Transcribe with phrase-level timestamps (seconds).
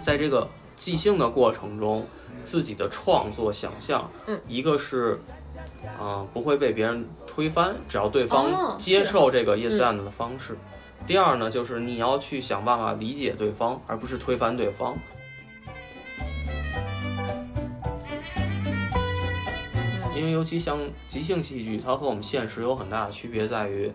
[0.00, 2.06] 在这个即兴的过程中，
[2.44, 5.18] 自己的创作想象，嗯，一个是，
[6.00, 10.56] 嗯、不会被别人推翻，只要对哦方接受这个 yes 嗯 and 的方式。
[11.06, 14.96] 第二呢，就是你要去想办法理解对方，而不是推翻对方。
[20.16, 23.92] 因为尤其像即兴戏剧，它和我们现实有很大的区别，在于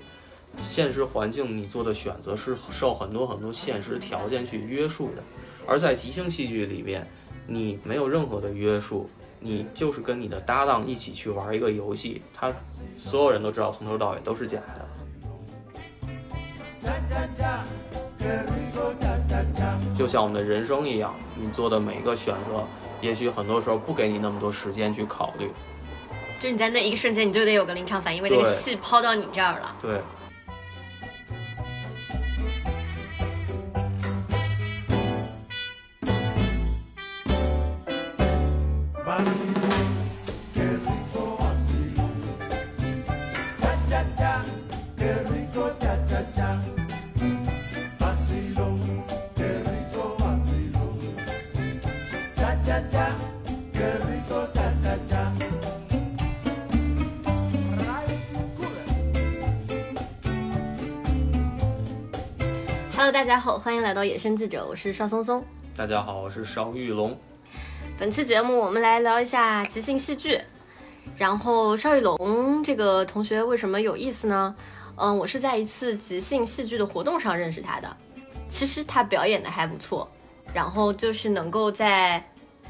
[0.62, 5.24] 现实环境你做的选择是受很多很多现实条件去约束的，
[5.66, 7.06] 而在即兴戏剧里边，
[7.48, 12.54] 你没有任何的约束，你就是跟你的搭档一起去玩一个游戏，他
[12.96, 14.88] 所有人都知道从头到尾都是假的。
[19.98, 22.64] 就像我们的人生一样，你做的每一个选择，
[23.02, 25.50] 也许很多时候不给你那么多时间去考虑。
[26.42, 29.76] 就是你在那一个瞬间，你就得有个临场反应，因为那个戏抛到你这儿了。
[29.80, 30.02] 对，
[63.12, 65.44] Hello，大家好，欢迎来到野生记者，我是邵松松。
[65.76, 67.20] 大家好，我是邵玉龙。
[68.00, 70.40] 本期节目我们来聊一下即兴戏剧。
[71.18, 74.56] 然后邵玉龙这个同学为什么有意思呢？
[74.96, 77.98] 嗯，我是在一次即兴戏剧的活动上认识他的。
[78.48, 80.10] 其实他表演的还不错，
[80.54, 82.26] 然后就是能够在，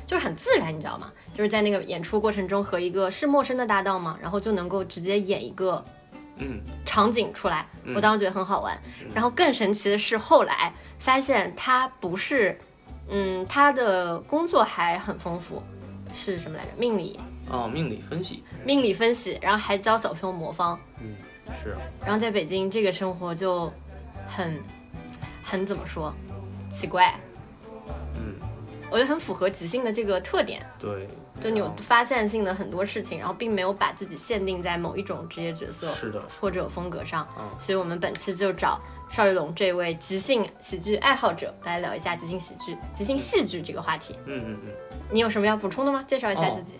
[0.07, 1.11] 就是很自然，你知道吗？
[1.35, 5.85] 就是在那个演出过程中和一个是陌生的搭档嘛，然后就能够直接演一个
[6.41, 7.95] 嗯，场景出来，嗯。
[7.95, 8.77] 我当时觉得很好玩。
[9.13, 12.57] 然后更神奇的是，后来发现他不是，
[13.07, 15.61] 嗯，他的工作还很丰富，
[16.13, 16.71] 是什么来着？
[16.77, 17.19] 命理，
[17.49, 20.79] 哦，命理分析，命理分析，然后还教小朋友魔方。
[20.99, 21.15] 嗯，
[21.61, 23.71] 是，然后在北京这个生活就
[24.27, 24.59] 很，
[25.43, 26.13] 很怎么说，
[26.71, 27.13] 奇怪。
[28.15, 28.35] 嗯，
[28.89, 31.07] 我觉得很符合即兴的这个特点，对，
[31.41, 35.87] 就你有发散性的很多事情，然后并没有把自己限定在某一种职业角色。
[35.89, 38.79] 是的，或者风格上，嗯所以我们本期就找
[39.09, 44.15] 邵玉龙这位即兴喜剧爱好者来聊一下即兴喜剧、即兴戏剧这个话题。
[44.25, 44.71] 嗯嗯嗯。
[45.09, 46.03] 你有什么要补充的吗？
[46.07, 46.73] 介绍一下哦自己。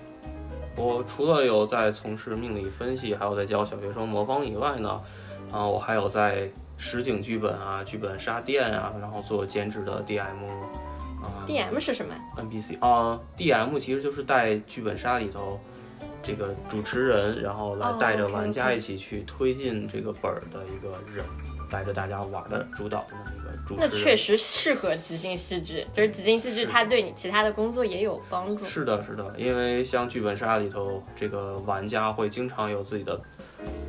[0.77, 5.01] 我除了有在从事命理分析，还有在教小学生魔方以外呢，
[5.51, 10.69] 啊、我还有在实景剧本啊、剧本杀店啊，然后做兼职的 DM 啊、
[11.47, 15.59] DM 是什么？NPC 啊、DM 其实就是带剧本杀里头
[16.23, 21.25] 这个主持人，然后来哦带着玩家一起去推进这个本儿的一个人，
[21.69, 23.89] 带着大家玩的主导的那么一个主持人。
[23.91, 28.63] 那确实适合即兴戏剧，就是即兴戏剧，它对你其他的工作也有帮助。
[28.63, 33.19] 是的，是的，因为像剧本杀里头，这个玩家会经常有自己的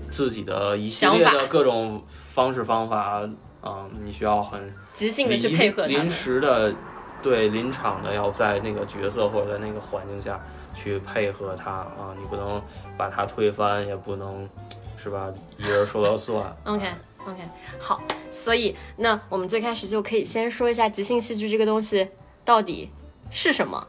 [0.08, 3.28] 自己的一系列的各种方式方法，
[3.62, 6.08] 嗯，你需要很即兴的去配合临。
[6.10, 6.74] 时的，
[7.22, 10.40] 对临场的要在那个角色或者在那个环境下
[10.74, 12.60] 去配合他啊，你不能
[12.96, 14.48] 把他推翻，也不能
[14.96, 16.44] 是吧，一人说了算。
[16.64, 16.86] OK
[17.24, 17.40] OK，
[17.78, 22.08] 好，所以那我们最开始就可以先说一下即兴戏剧这个东西
[22.44, 22.90] 到底
[23.30, 23.86] 是什么。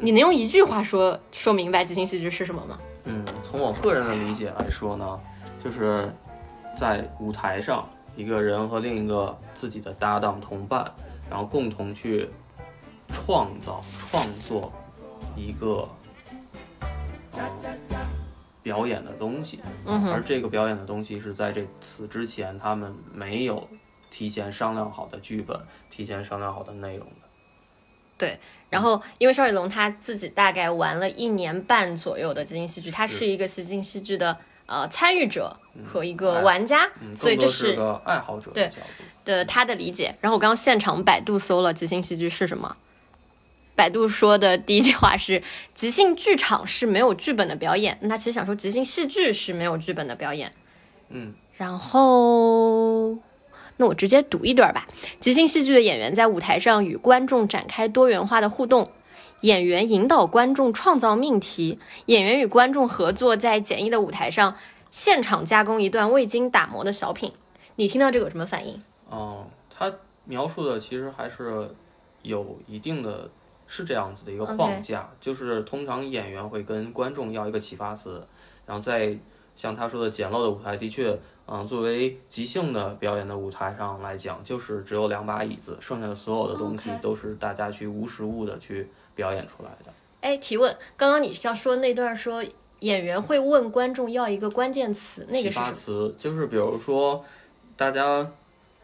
[0.00, 2.78] 你能用一句话说说明白即兴戏剧是什么吗？
[3.04, 5.20] 嗯，从我个人的理解来说呢，
[5.62, 6.12] 就是
[6.78, 10.90] 在舞台上，一个人和另一个自己的搭档同伴，
[11.28, 12.30] 然后共同去
[13.12, 14.72] 创造、创作
[15.36, 15.88] 一个、
[17.32, 17.42] 呃
[18.62, 23.68] 表演的东西，嗯哼而这个表演的东西是在这此之前他们没有
[24.08, 28.38] 提前商量好的剧本，提前商量好的内容的。
[28.70, 39.04] 然后，因为邵雨龙他自己大概玩了一年半左右的即兴戏剧，他是是一个即兴戏剧的呃参与者和一个哎玩家，嗯，所以这是个爱好者对的角度。
[39.24, 40.14] 的他的理解。
[40.20, 42.76] 然后我刚刚现场百度搜了即兴戏剧是什么，
[43.82, 45.42] 百度说的第一句话是：
[45.74, 47.98] 即兴剧场是没有剧本的表演。
[48.00, 50.52] 那他其实想说即兴戏剧是没有剧本的表演。
[51.08, 53.18] 嗯，然后，
[53.78, 54.86] 那我直接读一段吧。
[55.18, 58.92] 即兴戏剧的演员在舞台上与观众展开多元化的互动，
[59.40, 64.56] 演员引导观众创造命题，演员与观众合作，在简易的舞台上
[64.92, 67.32] 现场加工一段未经打磨的小品。
[67.74, 68.80] 你听到这个有什么反应？
[69.10, 69.92] 哦，他
[70.24, 71.68] 描述的其实还是
[72.22, 73.28] 有一定的，
[73.74, 78.22] 是这样子的一个框架就是通常演员会跟观众要一个启发词，
[78.66, 79.16] 然后在
[79.56, 89.90] 像他说的简陋的舞台，的确，嗯，作为即兴的表演的舞台上来讲，就是只有两把椅子，剩下的所有的东西都是大家去无实物的去表演出来的。
[90.20, 92.44] 哎，提问，刚刚你要说那段说
[92.80, 96.08] 演员会问观众要一个关键词，那个启发是什么？
[96.10, 97.24] 词就是比如说，
[97.74, 98.30] 大家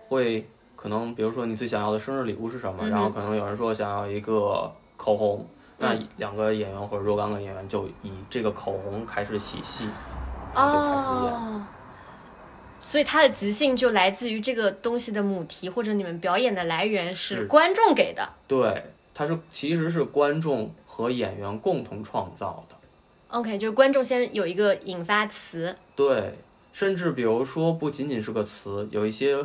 [0.06, 0.49] 会
[0.81, 5.45] 可能比如说你最想要的生日礼物是什么，嗯然后可能有人说想要一个口红，
[5.79, 9.89] 那嗯两个演员或者若干个演员就以这个口红开始起戏，
[10.55, 11.35] 然后就开始演。
[11.35, 11.67] 哦，
[12.79, 18.29] 所以它的即兴就来自于这个东西的母题，或者你们表演的来源是是观众给的。
[18.47, 22.77] 对，它是其实是观众和演员共同创造的。
[23.31, 26.39] OK，就是观众先有一个引发词，对，
[26.73, 29.37] 甚至比如说不仅仅是个词，有一些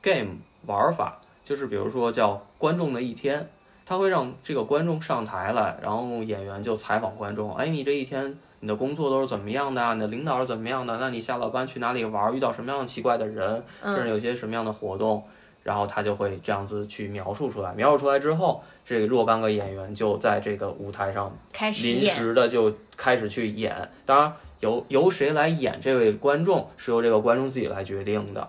[0.00, 0.36] game
[0.66, 3.48] 玩法，就是比如说叫“观众的一天”，
[3.84, 9.94] 他会让这个观众上台来，然后演员就采访观众，哎，你这一天你的工作都是怎么样的啊？
[9.94, 10.98] 你的领导是怎么样的？
[10.98, 12.34] 那你下了班去哪里玩？
[12.34, 13.62] 遇到什么样的奇怪的人？
[13.82, 15.22] 甚至嗯，有些什么样的活动？
[15.64, 22.06] 然后他就会这样子去描述出来，描述出来之后，这个若干个演员就在这个舞台上临开始临。
[22.06, 23.88] 时的就开始去演。
[24.04, 28.48] 当然，由由谁来演这位观众是由这个观众自己来决定的，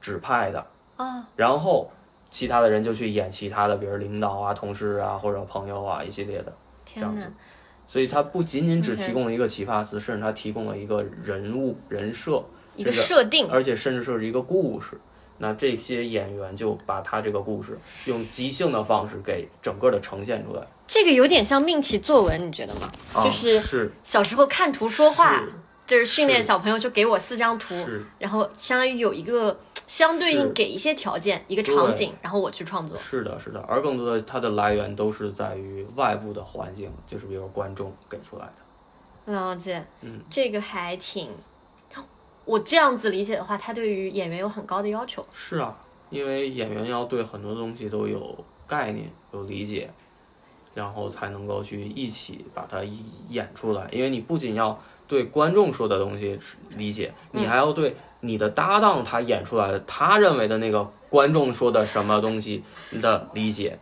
[0.00, 0.66] 指派的。
[1.02, 1.90] 哦，然后
[2.30, 6.52] 其他的人就去演其他的，比如领导啊、同事啊或者朋友啊一系列的。
[6.84, 7.30] 这样子！
[7.86, 12.42] 所以它不仅仅只提供了一个启发词，甚至它提供了一个人物人设，
[12.74, 14.98] 一个设定，而且甚至是一个故事。
[15.38, 22.90] 那这些演员就把他这个故事用即兴的方式给整个的呈现出来，这个有点像命题作文，你觉得吗？
[23.14, 25.52] 啊就是是小时候看图说话，是
[25.90, 27.74] 就是训练小朋友，就给我四张图，
[28.20, 29.58] 然后相当于有一个
[29.88, 32.96] 相对应给一些条件，一个场景，然后我去创作。
[32.96, 39.32] 是的，是的，而更多的它的来源都是在于外部的环境，就是比如观众给出来的。
[39.32, 41.28] 了解，嗯，这个还挺，
[42.44, 45.26] 我这样子理解的话，他对于演员有很高的要求。
[45.32, 45.76] 是啊，
[46.08, 49.90] 因为演员要对很多东西都有概念、有理解，
[50.72, 52.80] 然后才能够去一起把它
[53.28, 53.88] 演出来。
[53.90, 54.80] 因为你不仅要
[55.10, 62.62] 对观众说的东西是理解，你还要对你的搭档他演出来的他认为的那个观众说的什么东西
[63.02, 63.76] 的理解。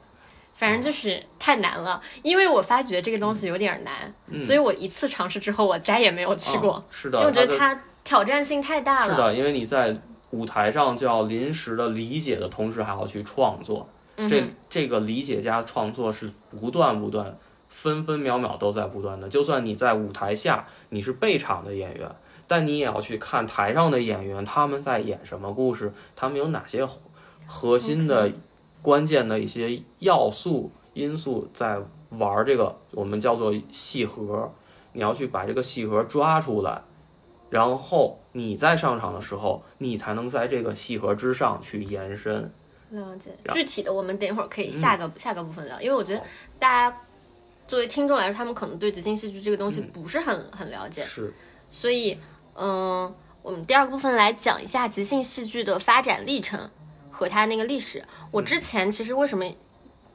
[0.55, 9.13] 反正就是太难了，因为我发觉这个东西有点难，所以我一次尝试之后，我再也没有去过，嗯是的，因为我觉得它挑战性太大了。
[9.13, 9.95] 是的，因为你在
[10.31, 13.87] 舞台上就要临时的理解的同时，还要去创作。
[14.29, 17.37] 这这个理解加创作是不断不断，
[17.69, 19.29] 分分秒秒都在不断的。
[19.29, 22.11] 就算你在舞台下你是备场的演员，
[22.47, 26.99] 但你也要去看台上的演员他们在演什么故事，他们有哪些核
[27.47, 28.31] 核心的、
[28.83, 31.79] 关键的一些要素因素在
[32.11, 34.53] 玩这个我们叫做戏核。
[34.93, 36.81] 你要去把这个戏核抓出来，
[37.51, 42.51] 然后你在上场的时候，你才能在这个戏核之上去延伸。
[42.91, 43.31] 了解。
[43.53, 46.23] 具体的，我们等一会儿可以下个、下个部分聊，因为我觉得
[46.59, 46.97] 大家
[47.69, 51.33] 作为听众来说，他们可能对即兴戏剧这个东西不是很、很了解，是，
[51.71, 52.19] 所以，
[52.57, 56.71] 嗯，我们第二个部分来讲一下即兴戏剧的发展历程
[57.11, 58.03] 和它那个历史。
[58.31, 59.45] 我之前其实为什么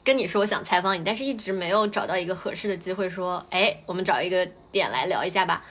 [0.03, 5.63] 跟你说我想采访你，但是一直没有找到一个合适的机会说，哎，我们找一个点来聊一下吧。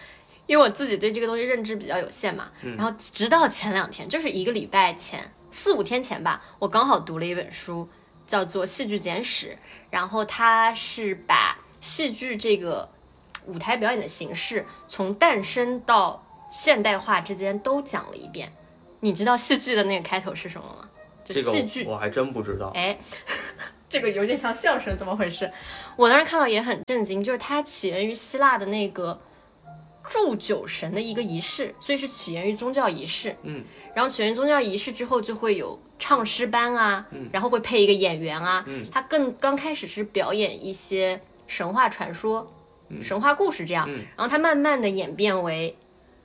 [0.46, 7.89] 因为我自己对这个东西认知比较有限嘛，然后直到前两天，就是一个礼拜前，四五天前吧，我刚好读了一本书，
[8.27, 9.46] 叫做《戏剧简史》，
[9.91, 12.89] 然后它是把戏剧这个
[13.44, 18.51] 舞台表演的形式从诞生到现代化之间都讲了一遍。
[19.01, 20.89] 你知道戏剧的那个开头是什么吗？
[21.24, 21.84] 就这个是戏剧。
[21.84, 22.70] 我还真不知道。
[22.74, 22.96] 哎，
[23.91, 25.51] 这个有点像相声，怎么回事？
[25.96, 29.20] 我当时看到也很震惊，就是它起源于希腊的那个
[30.08, 33.36] 祝酒神的一个仪式，所以是起源于宗教仪式。
[33.43, 38.62] 嗯，然后起源于宗教仪式之后，就会有唱诗班啊，然后会配一个演员啊。
[38.69, 41.20] 嗯，它更刚开始是表演一些
[41.53, 42.47] 神话传说、
[43.03, 44.06] 神话故事这样，嗯。
[44.17, 45.77] 然后它慢慢的演变为，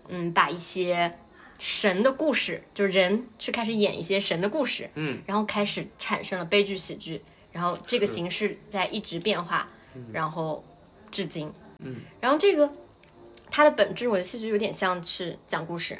[0.07, 1.13] 嗯，把一些
[1.59, 9.67] 神的故事，就是人去开始演一些神的故事，嗯，然后开始产生了悲剧喜剧，然后这个形式在一直变化，
[10.13, 10.63] 然后
[11.11, 12.71] 至今，嗯，然后这个
[13.51, 15.97] 它的本质，我的戏剧有点像是讲故事，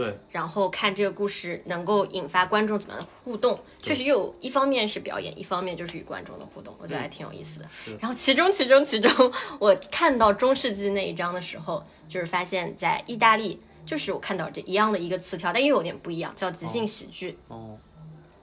[0.00, 7.66] 对，然后看这个故事能够引发观众怎么样的互动，确实又有一方面是表演，一方面就是与观众的互动，我觉得还挺有意思的。
[7.68, 17.38] 是然后其中其中其中，我看到中世纪那一章的时候，就是发现在意大利，就是我看到这一样的一个词条，但又有点不一样，叫即兴喜剧。
[17.48, 17.76] 哦，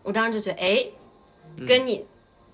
[0.04, 0.86] 我当时就觉得，哎，
[1.68, 2.06] 跟你。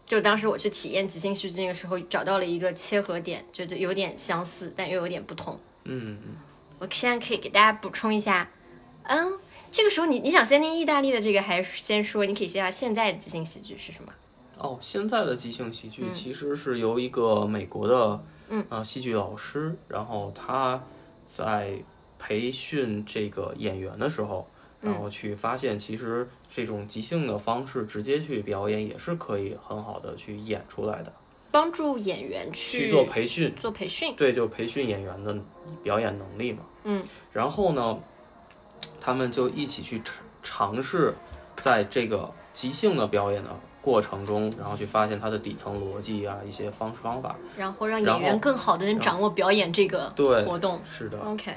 [0.06, 5.58] 就当时我去体验即兴喜剧那个时候，找到了一个切合点，觉得有点相似，但又有点不同。
[5.86, 6.36] 嗯嗯，
[6.78, 8.50] 我现在可以给大家补充一下，
[9.04, 9.34] 嗯，
[9.72, 12.26] 这个时候你你想先听意大利的这个，还是先说？
[12.26, 14.12] 你可以先下现在的即兴喜剧是什么？
[14.58, 20.82] 哦，现在的即兴喜剧嗯其实是由一个美国的嗯啊戏剧老师，然后他
[21.28, 21.74] 在
[22.18, 24.48] 培训这个演员的时候，
[24.82, 31.12] 嗯然后去发现其实这种即兴的方式直接去表演也是可以很好的去演出来的，
[31.52, 33.54] 帮助演员去去做培训。
[33.58, 34.16] 做培训。
[34.16, 35.36] 对，就培训演员的
[35.82, 36.60] 表演能力嘛。
[36.86, 38.00] 嗯，然后呢，
[39.00, 41.14] 他们就一起去尝尝试，
[41.58, 43.50] 在这个即兴的表演的
[43.82, 47.36] 过程中，然后去发现它的底层逻辑啊，一些方式方法。
[47.58, 50.82] 然后让演员更好的能掌握表演这个对活动。
[50.86, 51.54] 是的，OK，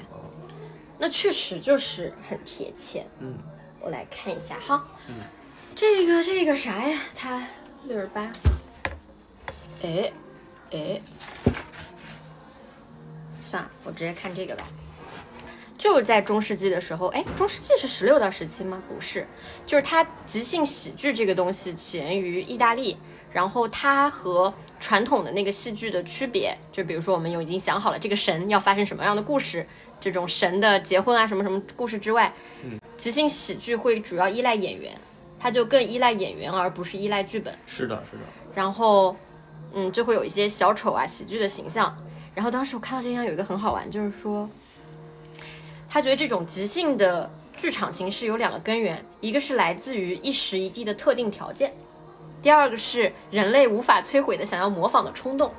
[0.97, 3.05] 那确实就是很贴切。
[3.19, 3.37] 嗯，
[3.79, 5.15] 我来看一下哈，嗯
[5.75, 6.99] 这个这个啥呀？
[7.13, 7.45] 它
[7.85, 8.21] 六十八，
[9.83, 10.11] 哎
[10.71, 11.01] 哎，
[13.41, 14.63] 算了，我直接看这个吧。
[15.77, 18.81] 就是在中世纪的时候，哎，中世纪是十六到十七吗？
[18.89, 19.27] 不是，
[19.65, 22.97] 就是它即兴喜剧这个东西起源于意大利，
[23.31, 29.67] 然后它和传统的那个戏剧的区别，就比如说我们有已经想好了这个神要发生什么样的故事，
[30.01, 32.33] 这种神的结婚啊什么什么故事之外，
[32.97, 34.99] 即兴喜剧会主要依赖演员，
[35.39, 37.53] 它就更依赖演员而不是依赖剧本。
[37.67, 38.23] 是的，是的，
[38.55, 39.15] 然后，
[39.73, 41.95] 嗯，就会有一些小丑啊、喜剧的形象。
[42.33, 44.47] 然后当时我看到这样有一个很好玩，就是说，
[45.97, 51.73] 他觉得这种即兴的剧场形式有两个根源，一个是来自于一时一地的特定条件，
[52.39, 55.51] 第二个是人类无法摧毁的想要模仿的冲动。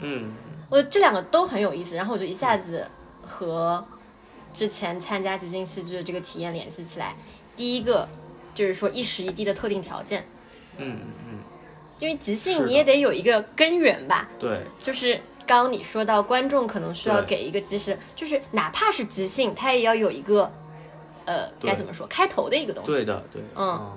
[0.00, 0.34] 嗯，
[0.68, 2.86] 我这两个都很有意思，然后我就一下子
[3.22, 3.82] 和
[4.52, 7.16] 之前参加即兴戏剧的这个体验联系起来。
[7.56, 8.06] 第一个
[8.54, 10.26] 就是说一时一地的特定条件，
[10.76, 11.38] 嗯嗯嗯，
[12.00, 20.50] 因为即兴你也得有一个根源吧，对，就是刚刚你说到观众可能需要给一个及时，就是哪怕是即兴，它也要有一个
[21.24, 22.90] 呃该怎么说开头的一个东西。
[22.90, 23.92] 对的，对，嗯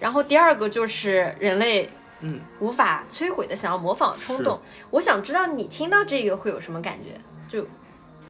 [0.00, 1.90] 然后第二个就是人类
[2.20, 4.58] 嗯，无法摧毁的想要模仿冲动。
[4.90, 7.20] 我想知道你听到这个会有什么感觉？
[7.48, 7.66] 就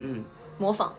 [0.01, 0.25] 嗯，
[0.59, 0.95] 模仿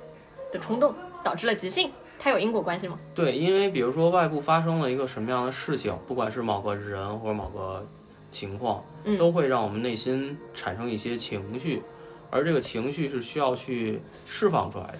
[0.51, 2.99] 的冲动导致了即兴，它有因果关系吗？
[3.15, 7.83] 对，因为比如说外部发生了一个什么样的事情，不管是某个人或者某个
[8.31, 11.81] 情况，嗯都会让我们内心产生一些情绪，
[12.29, 14.99] 而这个情绪是需要去释放出来的。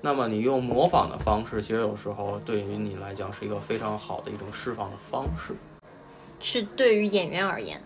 [0.00, 5.54] 那么你用模仿的方式，其实有时候对于你来讲是一个非常好的一种释放的方式。
[6.40, 7.82] 是对于演员而言，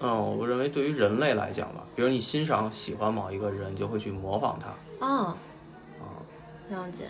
[0.00, 5.06] 嗯，我认为对于人类来讲吧，比如你欣赏喜欢某一个人，就会去模仿他。
[5.06, 5.36] 哦，
[6.68, 7.04] 了解。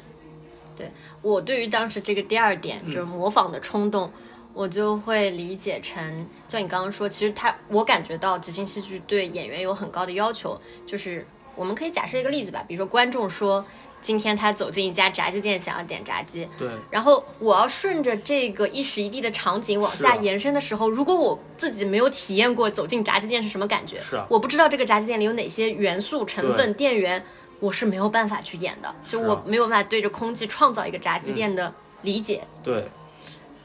[0.76, 4.11] 对我对于当时这个第二点，就是模仿的冲动，
[4.54, 13.64] 我就会理解成，就你刚刚说，其实他我感觉到即兴戏剧对演员有很高的要求，就是我们可以假设一个例子吧，比如说观众说
[14.00, 24.26] 今天他走进一家炸鸡店，想要点炸鸡，对，然后我要顺着这个一时一地的场景往下延伸的时候，如果我自己没有体验过走进炸鸡店是什么感觉，是啊。
[24.28, 27.25] 我不知道这个炸鸡店里有哪些元素成分、店员，
[27.61, 29.42] 我是没有办法去演的，就我啊。
[29.47, 32.42] 没有办法对着空气创造一个炸鸡店的理解。
[32.64, 32.85] 对，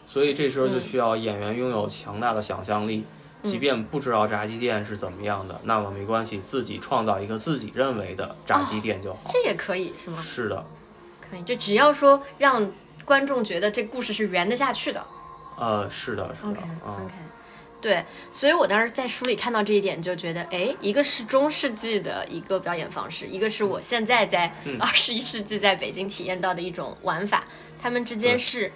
[0.07, 0.81] 所以这时候就嗯。
[0.81, 3.03] 需要演员拥有强大的想象力，
[3.43, 9.19] 即便不知道炸鸡店是怎么样的，那么没关系，自己创造一个自己认为的炸鸡店就好。
[9.27, 10.19] 这也可以是吗？
[10.19, 10.65] 是的，
[11.29, 12.71] 可以，就只要说让
[13.05, 15.05] 观众觉得这故事是圆得下去的。
[15.59, 17.13] 呃，是的，是的 OK，
[17.81, 24.79] 对，所以我当时在书里看到这一点，就觉得，哎，一个是中世纪的一个表演方式，一个是我现在在嗯。
[24.79, 27.43] 二十一世纪在北京体验到的一种玩法，
[27.81, 28.37] 他们之间对。
[28.37, 28.71] 是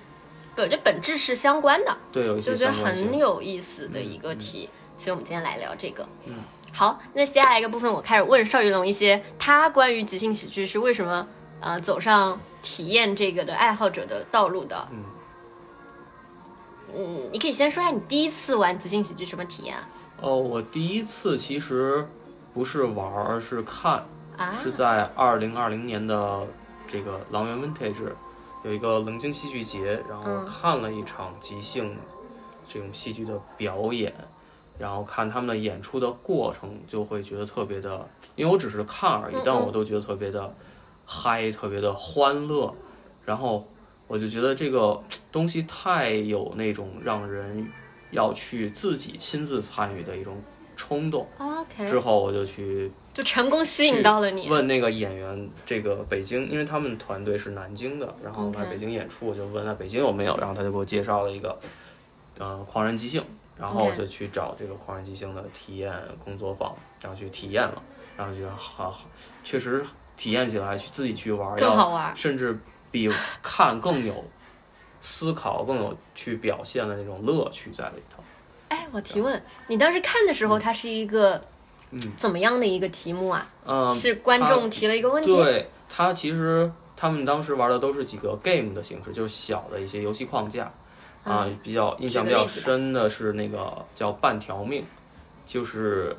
[0.56, 3.18] 本这本质是相关的，对，有一些就觉得很。
[3.18, 4.70] 有意思的一个题。
[4.98, 6.08] 所以我们今天来聊这个。
[6.26, 6.36] 嗯，
[6.72, 11.28] 好，那接下来一个部分，我开始问邵玉龙一些他关于即兴喜剧是为什么
[11.60, 14.88] 呃走上体验这个的爱好者的道路的。
[14.92, 15.04] 嗯
[16.96, 19.88] 嗯，你可以先说一下你第一次玩即兴喜剧什么体验啊？
[20.20, 22.08] 哦，我第一次其实
[22.54, 24.06] 不是玩是看，
[24.38, 26.46] 啊，是在二零二零年的
[26.88, 28.04] 这个狼园 Vintage
[28.64, 30.46] 有一个冷静戏剧节，然后嗯。
[30.46, 31.96] 看了一场即兴
[32.70, 34.14] 这种戏剧的表演，
[34.78, 39.66] 然后看他们的演出的过程，就会觉得特别的，因为我只是看而已嗯，但嗯。
[39.66, 40.54] 我都觉得特别的
[41.06, 42.74] 嗨，特别的欢乐，
[43.26, 43.68] 然后
[44.08, 45.02] 我就觉得这个
[45.32, 47.68] 东西太有那种让人
[48.12, 50.42] 要去自己亲自参与的一种
[50.76, 51.28] 冲动。
[51.88, 54.48] 之后我就去就成功吸引到了你。
[54.50, 61.60] 问那个演员，这个北京，因为他们团队是南京的，然后来北京演出，我就问他北京有没有，然后他就给我介绍了一个，
[62.38, 63.24] 呃，狂人即兴，
[63.58, 67.82] 然后我就去找这个狂人即兴的体验工作坊，然后去体验了，
[68.16, 69.06] 然后觉得好好，
[69.44, 72.16] 确实体验起来去自己去玩儿更好玩。
[72.16, 72.60] 甚至
[72.92, 73.10] 比
[73.42, 74.24] 看更有
[75.02, 78.24] 思考、更有去表现的那种乐趣在里头。
[78.70, 81.44] 哎，我提问，你当时看的时候，它是一个嗯
[82.16, 83.48] 怎么样的一个题目啊？
[83.66, 90.72] 嗯，是观众提了一个问题，对他其实他们当时玩的都是几个 game 的形式，就是小的一些游戏框架。
[91.24, 94.84] 啊、比较印象比较深的是那个叫半条命，
[95.46, 96.18] 就是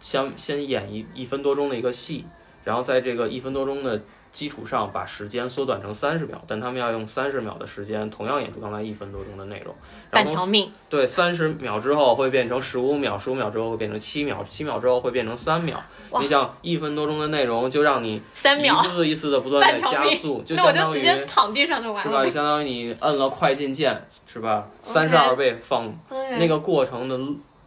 [0.00, 2.26] 先先演一一分多钟的一个戏，
[2.64, 9.74] 然后在这个一分多钟的基础上把时间缩短成三十秒，但他们要用三十秒的时间同样演出刚才一分多钟的内容，
[10.10, 15.82] 半条命，对，三十秒之后会变成十五秒，十五秒之后会变成七秒，七秒之后会变成三秒。
[16.10, 22.24] 哇你想一分多钟的内容，就让你三秒一，次一次的不断在半条命加速，就 相当于就直接躺地上就完是吧？
[22.24, 22.30] 就。
[22.40, 27.18] 相当于你摁了快进键，是吧三十二倍放那那个过程的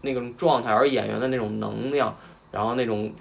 [0.01, 2.15] 那种状态，而演员的那种能量，
[2.51, 3.13] 然后那种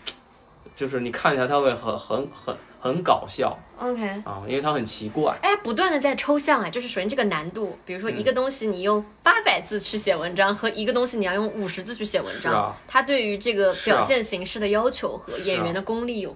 [0.75, 4.03] 就是你看起来他会很很很很搞笑 OK。
[4.25, 5.37] 啊，因为它很奇怪。
[5.43, 16.35] 哎，不断的在抽象啊，就是首先这个难度，比如说一个东西你用八百字去写文章，和一个东西你要用五十字去写文章，啊它对于这个表现形式的要求和演员的功力有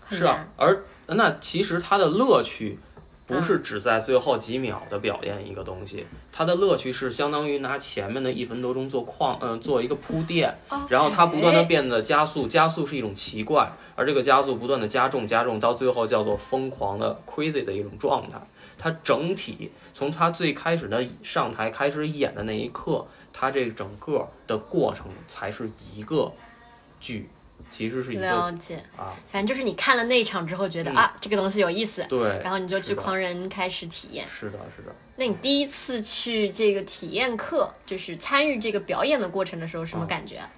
[0.00, 2.78] 很是啊。，而那其实它的乐趣
[3.26, 10.56] 不是只在最后几秒的表演一个东西，它的乐趣是相当于拿前面的一分多钟做框，嗯、做一个铺垫，
[10.88, 18.40] 然后它不断的变得加速，加速是一种奇怪，而这个加速不断的加重加重，到最后叫做疯狂的 crazy 的一种状态。
[18.78, 26.30] 它整体从它最开始的上台开始演的那一刻，它这整个的过程才是一个
[27.00, 27.28] 剧，
[27.70, 34.26] 其实是一个了解，啊，反正就是你看了那一场之后觉得、嗯啊这个东西有意思，对，然后你就去狂人开始体验。
[34.26, 34.94] 是的，是的。
[35.16, 40.50] 那你第一次去这个体验课，就是参与这个表演的过程的时候，什么哦感觉啊？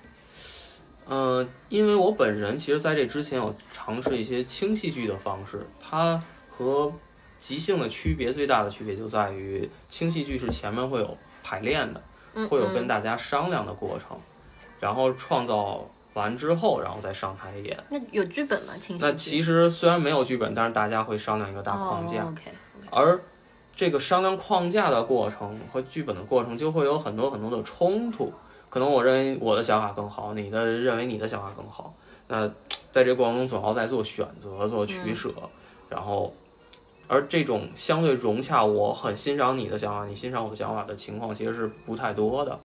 [1.10, 6.92] 嗯，因为我本人其实在这之前有尝试一些轻戏剧的方式，它和
[7.38, 12.02] 即兴的区别最大的区别就在于轻戏剧是前面会有排练的，
[12.34, 14.18] 嗯会有跟嗯，大家商量的过程，
[14.80, 17.78] 然后创造完之后，然后再上台演。
[17.88, 18.74] 那有剧本吗？
[18.78, 22.42] 轻那其实虽然没有剧本，但是大家会商量一个大框架，哦、OK，
[22.90, 23.20] 而
[23.74, 28.32] 这个商量框架的过程和剧本的过程就会有很多很多的冲突。
[28.68, 31.94] 可能我认为我的想法更好，你的认为你的想法更好。
[32.26, 32.46] 那
[32.90, 35.32] 在这过程中总要在做选择、做取舍，
[35.88, 36.34] 然后，
[37.06, 42.58] 而这种相对融洽，我很欣赏你的想法，你欣赏我的想法的情况其实是不太多的。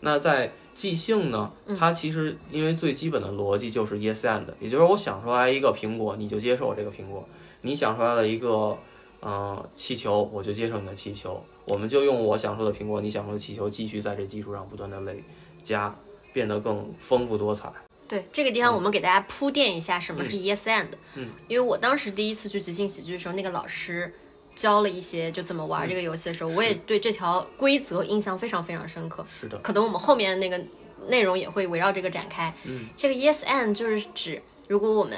[0.00, 7.20] 那在即兴呢，它其实因为最基本的逻辑就是 yes and，也就是我想出来一个苹果，你就接受这个苹果；
[7.62, 8.78] 你想出来了一个
[9.18, 11.42] 呃气球，我就接受你的气球。
[11.64, 15.20] 我们就用我想出的苹果，你想出的气球，继续在这基础上不断的累
[15.64, 15.92] 加，
[16.32, 17.72] 变得更丰富多彩。
[18.06, 20.86] 对这个地方，我们给大家铺垫一下什么是 yes and。
[21.16, 24.14] 嗯，因为我当时第一次去即兴喜剧的时候，那个老师
[24.58, 29.24] 教了一些就怎么玩这个游戏的时候，我也对这条规则印象非常非常深刻。
[29.30, 30.60] 是的，可能我们后面那个
[31.06, 32.52] 内容也会围绕这个展开。
[32.64, 35.16] 嗯，这个 yes and 就是指如果我们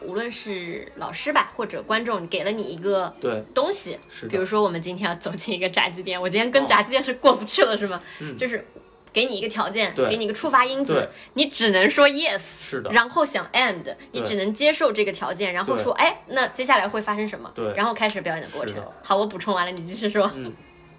[0.00, 6.66] 无论是老师吧或者观众给了你一个对，东西，是的，比如说我们今天要走进一个炸鸡店，我今天跟哦。
[6.66, 8.00] 炸鸡店是过不去了，是吗？
[8.22, 8.34] 嗯。
[8.34, 8.66] 就是
[9.12, 17.50] 给你一个条件，对给你一个触发因子，你只能说 yes，是的，然后想 and，你只能接受这个条件，然后说，哎，那接下来会发生什么？
[17.54, 18.82] 对然后开始表演的过程。
[19.02, 20.30] 好，我补充完了，你继续说。
[20.34, 20.52] 嗯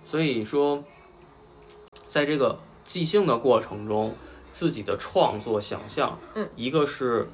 [0.04, 0.84] 所以说，
[2.08, 4.14] 在这个即兴的过程中，
[4.52, 7.30] 自己的创作想象，嗯，一个是，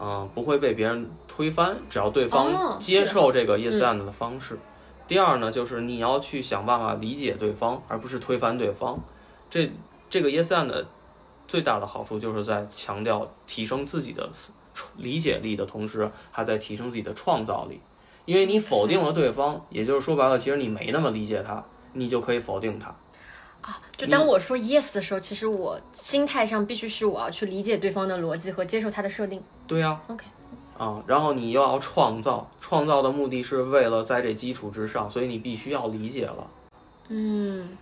[0.00, 4.58] 嗯、不会被别人推翻，只要对哦方接受这个 yes 嗯 and 的方式。
[5.06, 8.98] 第二呢，就是你要去想办法理解对方，而不是推翻对方。
[9.48, 9.70] 这
[10.08, 10.86] 这个 yes and 的
[11.46, 14.28] 最大的好处就是在强调提升自己的
[14.96, 17.80] 理解力的同时，还在提升自己的创造力。
[18.24, 21.62] 因为你否定了对方，也就是说白了，其实你没那么理解他，
[21.92, 22.88] 你就可以否定他。
[23.60, 29.42] 啊就当我说 yes 的时候，其实我心态上必须是我要去理解对方的逻辑和接受他的设定。
[29.66, 30.24] 对呀、OK，
[30.78, 36.46] 啊，然后你又要创造，创造的目的是为了在这基础之上，所以你必须要理解了。
[37.08, 37.76] 嗯，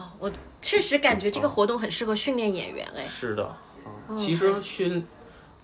[0.00, 0.32] 啊、我
[0.62, 3.54] 确实感觉这个活动很适合训练演员，哎，是的，
[4.16, 5.06] 其实训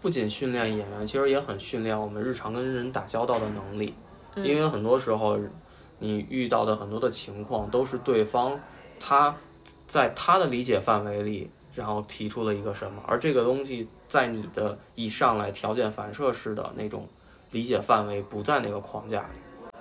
[0.03, 3.95] 不仅训练演员，其实也很训练我们日常跟人打交道的能力，
[4.35, 4.45] 嗯。
[4.45, 5.39] 因为很多时候
[5.99, 8.61] 你遇到的很多的情况都是对方
[9.01, 9.35] 他
[9.89, 17.09] 在他的理解范围里，然后提出了一个什么，而这个东西在你的一上来条件反射式的那种
[17.53, 19.39] 理解范围不在那个框架里。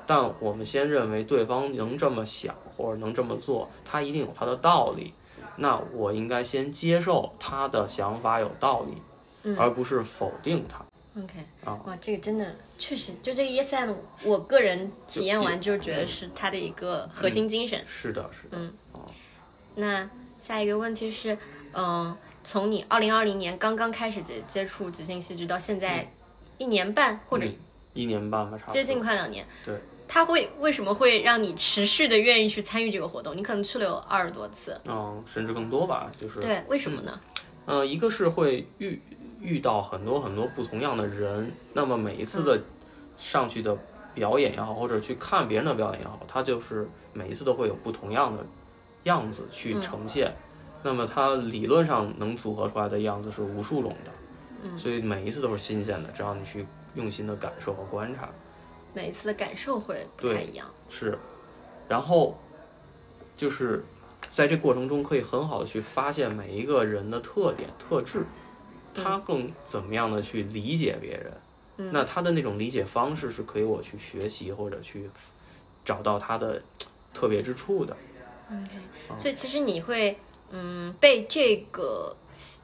[0.08, 5.14] 但我们先认为对方能这么想或者能这么做，他一定有他的道理。
[5.58, 8.98] 那我应该先接受他的想法有道理，
[9.44, 10.84] 嗯而不是否定他。
[11.18, 17.82] OK，啊哇，这个真的确实，就这个 Yes and，我个人体验完就觉得是他的一个核心精神。
[17.88, 18.74] 是的，是的，嗯
[19.76, 20.10] 那
[20.42, 21.38] 下一个问题是，
[21.72, 22.14] 嗯、
[22.44, 26.06] 从你二零二零年刚刚开始接接触即兴戏剧到现在
[26.58, 27.56] 一年半或者嗯
[27.94, 28.74] 一年半吧，差不多。
[28.74, 33.36] 接近快两年，对，它会为什么会让你持续的愿意去参与这个活动？
[33.36, 37.20] 你可能去了有二十多次，嗯，甚至更多吧，就是对，为什么呢？
[37.66, 39.02] 嗯，一个是会遇
[39.42, 42.62] 遇到很多很多不同样的人，那么每一次的
[43.18, 43.76] 上去的
[44.14, 48.46] 表演也好，或者去看别人的表演也好，它就是每一次都会有不同样的
[49.04, 50.32] 样子去呈现。
[50.84, 56.64] 那么它理论上能组合出来的样子是无数种的，所以每一次都是新鲜的，只要你去
[56.94, 58.30] 用心的感受和观察。
[58.96, 60.66] 每一次的感受会不太一样。
[60.90, 61.18] 是，
[61.88, 62.40] 然后
[63.38, 63.84] 就是
[64.32, 68.26] 在这过程中可以很好的去发现每一个人的特点特质，
[68.94, 75.10] 他更怎么样的去理解别人，那他的那种理解方式是可以我去学习或者去
[75.84, 76.62] 找到他的
[77.14, 77.96] 特别之处的。
[78.50, 80.18] OK，所以其实你会，
[80.52, 82.16] 嗯，被这个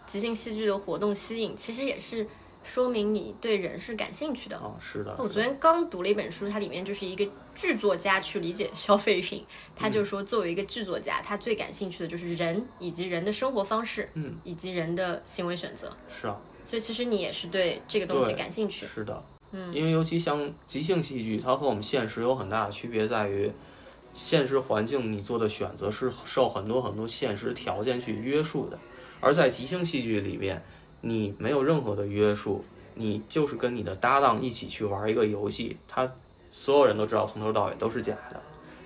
[0.06, 2.26] 即兴戏剧的活动吸引，其实也是
[2.64, 4.58] 说明你对人是感兴趣的。
[4.58, 9.46] 哦，是的，我昨天刚读了一本书，它里面就是一个剧作家去理解消费品，
[9.76, 15.92] 他就说作为一个剧作家，他最感兴趣的就是人以及人的生活方式，嗯，以及人的行为选择。
[16.10, 18.86] 是啊，所以其实你也是对这个东西感兴趣。
[18.86, 23.52] 是的，嗯，因为尤其像即兴戏剧，它和我们现实有很大的区别，在于
[24.14, 28.78] 现实环境你做的选择是受很多很多现实条件去约束的，
[29.20, 30.62] 而在即兴戏剧里边，
[31.02, 32.64] 你没有任何的约束，
[32.96, 36.10] 你就是跟你的搭档一起去玩一个游戏，他
[36.52, 38.40] 所有人都知道从头到尾都是假的，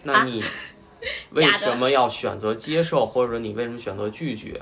[0.04, 0.42] 那你
[1.32, 4.62] 为什么要选择接受，或者你为什么选择拒绝？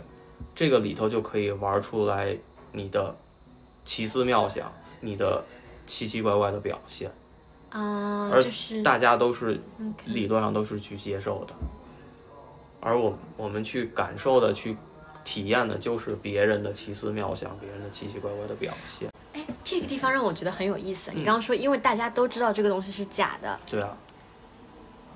[0.56, 2.36] 这个里头就可以玩出来
[2.72, 3.16] 你的
[3.86, 5.44] 奇思妙想，你的
[5.88, 7.12] 奇奇怪怪的表现，
[7.70, 9.60] 啊、而就是大家都是
[10.06, 11.54] 理论上都是去接受的，
[12.80, 14.76] 而我我们去感受的、去
[15.24, 19.10] 体验的，就是别人的奇思妙想、别人的奇奇怪怪的表现。
[19.34, 21.12] 哎，这个地方让我觉得很有意思。
[21.12, 23.98] 嗯你刚刚说，因为大家都知道这个东西是假的，对啊，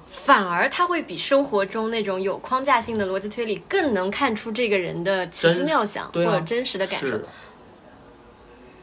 [0.07, 7.19] 反而他会比生活中那种有框架性的逻辑推理更能看出这个人的奇思妙想啊或者真实的感受。，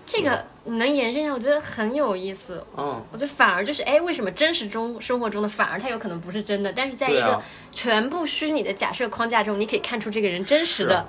[0.06, 2.64] 这个你能延伸一下，我觉得很有意思。
[2.76, 6.72] 嗯，我觉得反而就是，哎，为什么真实中生活中的反而它有可能不是真的？
[6.72, 7.38] 但是在一个
[7.70, 11.06] 全部虚拟的假设框架中，你可以看出这个人真实的。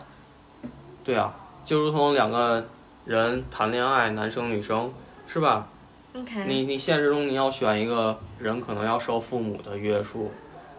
[1.03, 2.67] 对啊，就如同两个
[3.05, 4.93] 人谈恋爱，男生女生，
[5.27, 5.67] 是吧
[6.13, 10.31] ？OK，你你现实中你要选一个人，可能要受父母的约束，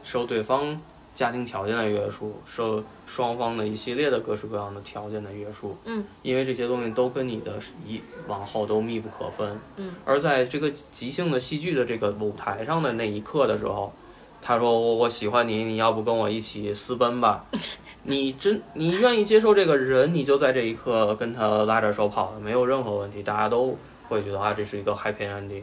[0.03, 0.81] 受对方
[1.17, 5.77] 家庭条件的约束，受双方的一系列的各式各样的条件的约束。
[5.85, 9.59] 嗯，因为这些东西都跟你的一往后都密不可分。
[9.77, 13.91] 嗯，而在这个即兴的戏剧的这个舞台上的那一刻的时候，
[14.43, 17.47] 他说我我喜欢你，你要不跟我一起私奔吧？
[18.05, 23.77] 你真你愿意接受这个人，你就在这一刻跟他拉着手跑，没有任何问题，大家都
[24.09, 25.63] 会觉得啊，这是一个 happy ending，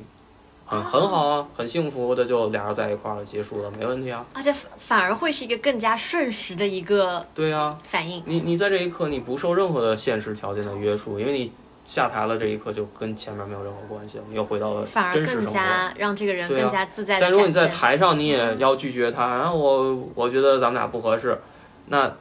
[0.73, 4.25] 很很好啊，很幸福的就俩人在一块儿了，结束了，没问题啊。
[4.33, 8.23] 而且反反而会是一个更加瞬时的一个对啊，反应。
[8.25, 11.51] 你你在这一刻你不受任何的现实条件的约束，因为你
[11.85, 15.45] 下台了，这一刻就跟前面没有任何关系了，你又回到了反而更。
[15.45, 17.67] 加让这个人更加自在的但如果你在。
[17.67, 21.39] 台上，你也要拒绝他，啊，我我觉得咱们俩不合适，
[21.87, 22.11] 那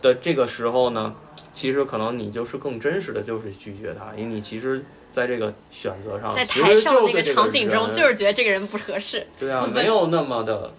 [0.00, 1.14] 的这个时候呢，
[1.52, 9.24] 其实可能你就是更真实的，就是拒绝他，因为你其实在这个选择上，在台上那个场景中，就是觉得这个人不合适。
[9.38, 10.72] 对啊，没有那么的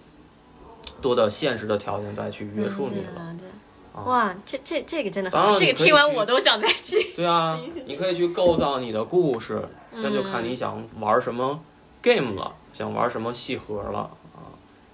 [1.00, 3.12] 多的现实的条件再去约束你了。
[3.16, 3.46] 了解
[3.94, 7.02] 啊哇，这这这个真的很好，这个听完我都想再去。
[7.16, 11.58] 对啊， 你可以去构造你的故事，那就看你想玩什么
[12.02, 14.00] game 了，想玩什么戏盒了
[14.34, 14.52] 啊。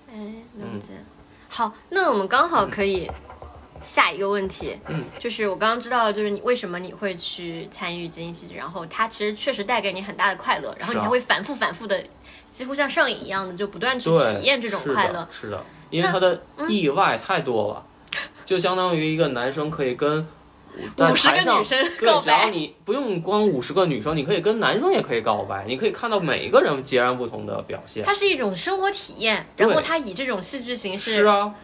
[0.09, 0.15] 哎，
[0.57, 0.93] 了嗯解。
[1.49, 3.11] 好，那我们刚好 可以
[3.83, 12.03] 下一个问题，嗯就是我刚刚知道，就是你为什么你会去参与即兴戏剧，然后它其实确实带给你很大的快乐，然后你才会反复反复的，
[12.53, 15.27] 几乎像上瘾一样的，就不断去，体验这种快乐。
[15.31, 17.85] 是的，因为它的意外太多了，
[18.45, 20.27] 就相当于一个男生可以跟
[20.97, 28.03] 在五十个台上女生对，告白，只要你不用光五十个女生，你可以跟男生也可以告白，你可以看到每一个人截然不同的表现。
[28.03, 29.83] 它是一种生活体验，然后对。
[29.83, 31.55] 它以这种戏剧形式，是啊，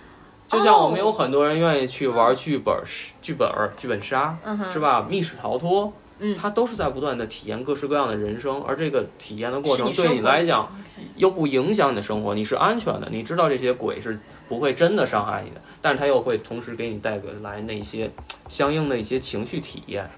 [0.49, 2.75] 就像我们哦有很多人愿意去玩剧本、
[3.21, 4.37] 剧本、剧本杀，
[4.71, 5.07] 是吧？
[5.09, 10.69] 密室逃脱，嗯它都是在不断的体验各式各样的人生，而这个体验的过程对你来讲
[11.17, 18.11] 又不影响你的生活，你是安全的，你知道这些鬼是不会真的伤害你的，但是它又会同时给你带来那些
[18.49, 20.09] 相应的一些情绪体验。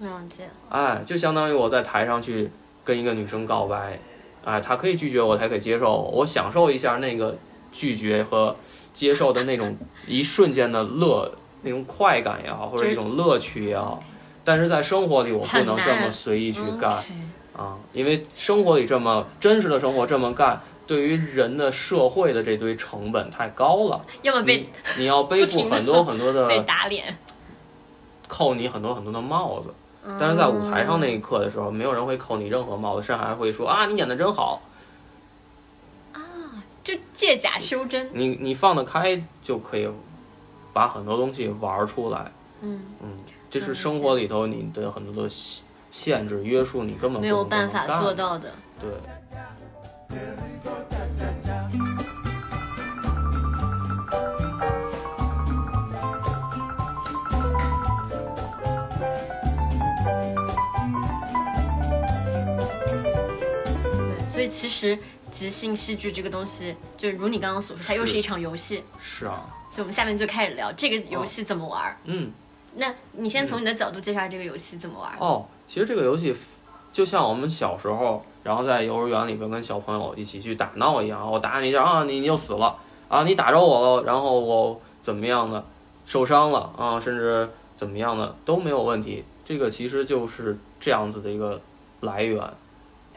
[0.00, 0.44] 了解。
[0.68, 2.50] 哎，就相当于我在台上去
[2.82, 3.98] 跟一个女生告白，
[4.44, 7.36] 哎，她可以拒绝我，她可以接受我，我享受一下那个
[7.72, 8.54] 拒绝和
[8.92, 11.30] 接受的那种一瞬间的乐，
[11.62, 14.02] 那种快感也好，或者一种乐趣也好。
[14.44, 17.04] 但是在生活里，我不能这么随意去干
[17.56, 24.00] 啊，因为生活里这么真实的生活这么干，对于人的社会的这堆成本太高了。
[24.22, 27.16] 要么被你你要背负很多很多 被的，打脸。
[28.26, 29.68] 扣你很多很多的帽子。
[30.06, 34.62] 嗯但是在舞台上那一刻的时候，没有人会扣你任何帽子，甚至还会说啊，你演的真好，
[36.88, 38.08] 就借假修真。
[38.14, 39.86] 你你放得开就可以
[40.72, 42.32] 把很多东西玩出来。
[42.62, 43.10] 嗯，嗯，
[43.50, 48.14] 这是生活里头你的很多的限限制约束，你根本没有办法做。
[48.14, 48.54] 到的。
[48.80, 48.90] 对，
[64.26, 64.98] 所以其实
[65.30, 68.82] 即兴戏剧这个东西，就如你刚刚所说，它又是是一场游戏。
[68.98, 71.96] 是啊，所以我们下面就开始聊这个游戏怎么玩儿。
[72.04, 72.30] 嗯，
[72.76, 75.16] 那你先从你的角度介绍这个游戏怎么玩儿。
[75.18, 76.34] 哦，其实这个游戏
[76.92, 82.76] 就像我们小时候，然后在幼儿园里边跟小朋友一起去打闹一样，我打你一下啊，你你就死了
[83.08, 85.64] 啊，你打着我了，然后我怎么样的
[86.06, 89.24] 受伤了啊，甚至怎么样的都没有问题。
[89.44, 91.60] 这个其实就是这样子的一个
[92.00, 92.42] 来源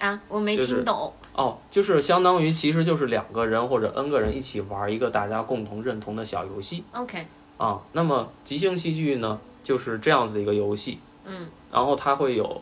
[0.01, 1.13] 啊，我没就是听懂。
[1.33, 7.25] 哦，就是相当于其实就是两个人或者 N 个人一起玩一个大家共同认同的小游戏 OK，
[7.57, 7.79] 啊。
[7.93, 10.99] 那么即兴戏剧呢，就是这样子的一个游戏。
[11.23, 12.61] 嗯，然后它会有，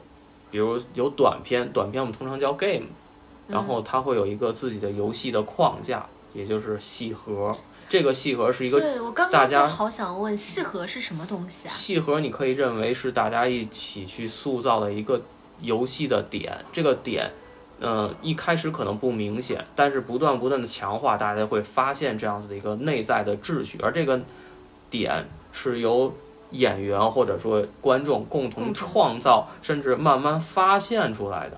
[0.52, 2.86] 比如有短片，短片我们通常叫 game，
[3.48, 7.56] 然后它会有一个自己的游戏的框架，也就是戏盒。
[7.88, 11.72] 这个戏盒是一个对我刚大家刚就好想问，戏盒是什么东西啊？
[11.72, 15.20] 戏盒，你可以认为是大家一起去塑造的一个
[15.62, 16.58] 游戏的点。
[16.72, 17.32] 这个点，
[17.80, 24.20] 呃，一开始可能不明显，但是不断不断的强化，大家会发现这样子的一个内在的秩序，而这个
[24.90, 26.14] 点是由
[26.52, 31.58] 演员或者说观众共同创造，甚至慢慢发现出来的。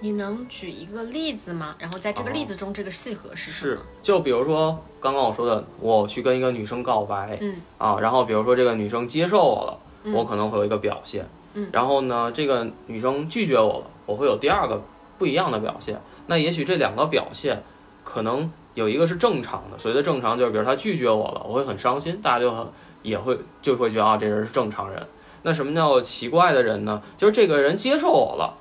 [0.00, 1.74] 你能举一个例子吗？
[1.78, 14.82] 然后在这个哦例子中，这个戏盒是什是？，就比如说刚刚我说的，我去跟一个女生告白，嗯啊，然后比如说这个女生接受我了，嗯我可能会有一个表现，嗯然后呢，这个女生拒绝我了，我会有第二个
[15.18, 15.98] 不一样的表现。
[16.26, 17.62] 那也许这两个表现，
[18.02, 22.66] 可能有一个是正常的，所谓的正常就是，比如她拒绝我了，我会很伤心，大家就很
[23.02, 25.06] 也会就会觉得啊，这人是正常人。
[25.42, 27.02] 那什么叫奇怪的人呢？
[27.18, 28.56] 就是这个人接受我了，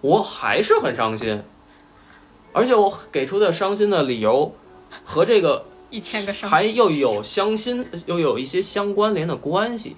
[0.00, 1.42] 我还是很伤心，
[2.52, 4.50] 而且我给出的伤心的理由
[5.04, 9.96] 和这个一千个伤还又有相心，又有一些相关联的关系。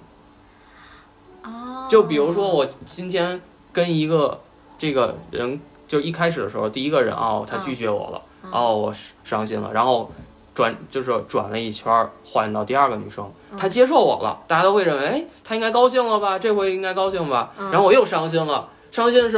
[1.47, 4.39] 哦，就比如说，我今天跟一个
[4.77, 10.11] 这个人，就一开始的时候，第一个人哦，他拒绝我了，嗯哦，我伤心了，然后
[10.53, 16.37] 转就是转了一圈儿，换到第二个女生，嗯她接受我了，大家都会认为，哎，她应该高兴了吧？
[16.37, 17.51] 这回应该高兴吧？
[17.57, 19.37] 嗯然后我又伤心了，伤心的是，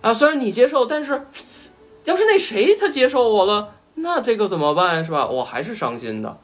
[0.00, 1.20] 啊，虽然你接受，但是
[2.04, 5.26] 要是那谁他接受我了，那这个怎么办是吧？
[5.26, 6.38] 我还是伤心的，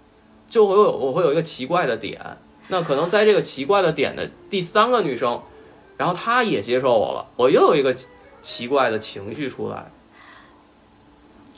[0.50, 2.20] 就会有我会有一个奇怪的点，
[2.68, 5.40] 那可能在这个奇怪的点的第三个女生，
[5.96, 8.08] 然后她也接受我了，我又有一个奇
[8.42, 9.90] 奇怪的情绪出来。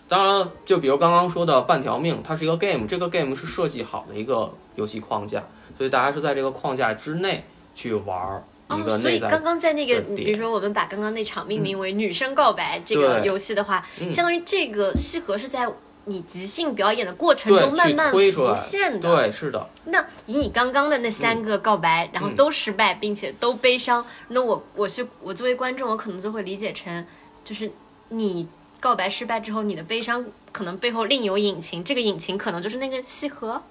[0.08, 5.44] 当然，就比如刚刚说的半条命，它是一个 game，这个 game 是设计好的一个游戏框架，
[5.76, 7.44] 所以大家是在这个框架之内
[7.74, 14.10] 去玩儿一哦，个内在所以刚刚在那个，比如说我们把刚刚那场命名为“女生告白”这个游戏的话，嗯。
[14.10, 15.70] 相当于这个戏盒是在
[16.08, 19.16] 你即兴表演的过程中慢慢浮现的。
[19.16, 27.06] 对，是的，那以你刚刚的那三个告白，然后嗯都失败，并且都悲伤，那我我是我作为观众，我可能就会理解成，
[27.44, 27.70] 就是
[28.08, 28.48] 你
[28.80, 33.62] 告白失败之后，你的悲伤可能背后另有隐情，这个隐情可能就是那个戏盒。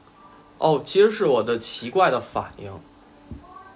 [0.60, 2.72] 哦，其实是我的奇怪的反应，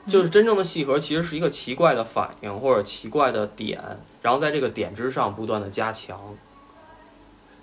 [0.07, 3.81] 就是真正的戏盒其实是一个奇怪的反应或者奇怪的点，
[4.21, 6.19] 然后在这个点之上不断的加强。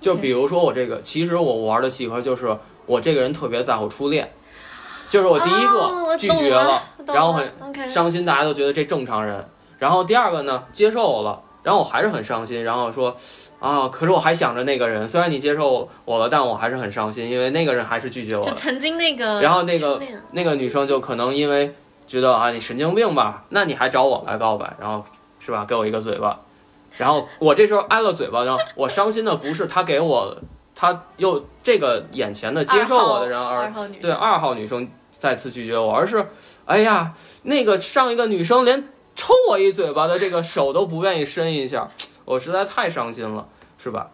[0.00, 2.56] 就比如说我这个，其实我玩的戏盒就是
[2.86, 4.30] 我这个人特别在乎初恋，
[5.08, 9.44] 就是我第一个拒绝了，然后很伤心，大家都觉得这正常人。
[9.78, 13.14] 然后第二个呢，接受我了，然后我还是很伤心，然后说
[13.60, 18.48] 啊，可是我还想着那个人，虽然你接受我了，但我还是很伤心，因为那个人还是拒绝我了。
[18.48, 20.00] 就曾经那个，然后那个
[20.32, 21.74] 那个女生就可能因为
[22.06, 25.04] 觉得啊你神经病吧，那你还找我来告白，然后
[25.38, 26.38] 是吧，给我一个嘴巴，
[26.98, 30.36] 然后我这时候挨了嘴巴，然后我伤心的不是他给我，
[30.74, 34.86] 他又这个眼前的接受我的人，而对二号女生
[35.18, 36.28] 再次拒绝我，而是，
[36.66, 41.88] 哎呀，那个上一个女生连抽我一嘴巴的这个手都不愿意伸一下，
[42.24, 43.46] 我实在太伤心了，
[43.78, 44.10] 是吧？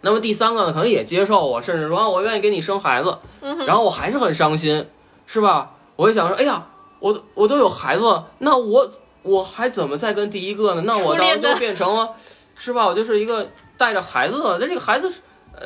[0.00, 3.18] 那么第三个呢，可能也接受我，甚至说啊我愿意给你生孩子，
[3.66, 4.86] 然后我还是很伤心，
[5.26, 5.70] 是吧？
[5.96, 6.66] 我就想说，哎呀，
[7.00, 8.90] 我我都有孩子了，那我
[9.24, 10.82] 我还怎么再跟第一个呢？
[10.86, 12.14] 那我到时候就变成了，
[12.54, 12.86] 是吧？
[12.86, 15.12] 我就是一个带着孩子的，那这个孩子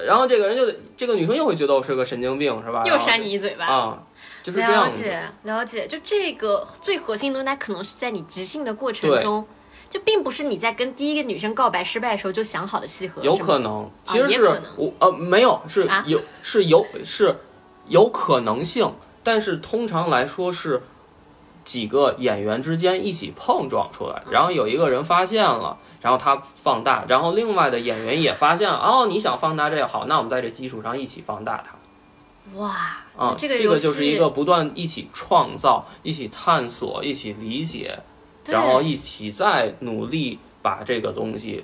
[0.07, 2.83] 然后这个人就得这个女生又会觉得我是个神经病，是吧？
[2.87, 3.67] 又扇你一嘴巴。
[3.67, 4.03] 啊，
[4.43, 5.03] 就是这样子。
[5.03, 9.47] 了解了解，就这个最核心的东西，它可能是在你即兴的过程中，
[9.91, 14.61] 就并不是你在跟第一个女生告白失败的时候就想好的契合，有可能，其实是
[14.99, 17.37] 呃没有，是啊有是有是
[17.89, 20.83] 有可能性，但是通常来说是
[21.69, 32.59] 几个演员之间一起碰撞出来，然后有一个人发现了，然后他放大，然后另外的演员也发现了，哦，你想放大这个好，那我们在这基础上一起放大它。
[32.59, 32.71] 哇，
[33.19, 37.99] 啊，那这个就是一个不断一起创造、一起探索、一起理解，
[38.47, 41.63] 然后一起再努力把这个东西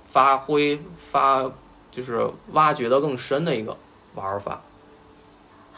[0.00, 1.48] 发挥发，
[1.92, 3.76] 就是挖掘的更深的一个
[4.16, 4.60] 玩法。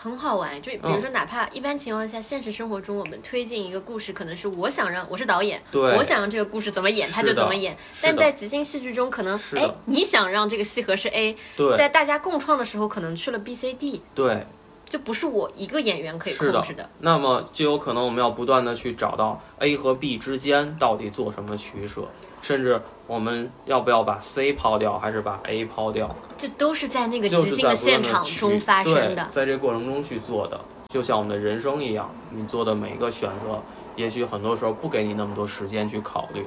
[0.01, 0.61] 很好玩。
[0.63, 7.77] 就比嗯如说，哪怕一般情况下，现实生活中我们推进一个故事，可能是我想让我是导演，对我想让这个故事怎么演，他就怎么演。
[8.01, 14.47] 但在即兴戏剧中，可能哎，你想让这个戏核是 A，对在大家共创的时候，可能去了 B、C、D，对，
[14.89, 16.89] 就不是我一个演员可以控制的。
[17.01, 22.03] 那么就有可能我们要不断的去找到 A 和 B 之间到底做什么取舍，
[22.41, 26.15] 甚至我们要不要把 C 抛掉，还是把 A 抛掉。
[26.37, 29.29] 这都是在那个即兴的现场中发生的。
[29.31, 33.63] 在这过程中去做的，就像我们的人生一样，你做的每一个选择，
[33.97, 36.47] 也许很多时候不给你那么多时间去考虑。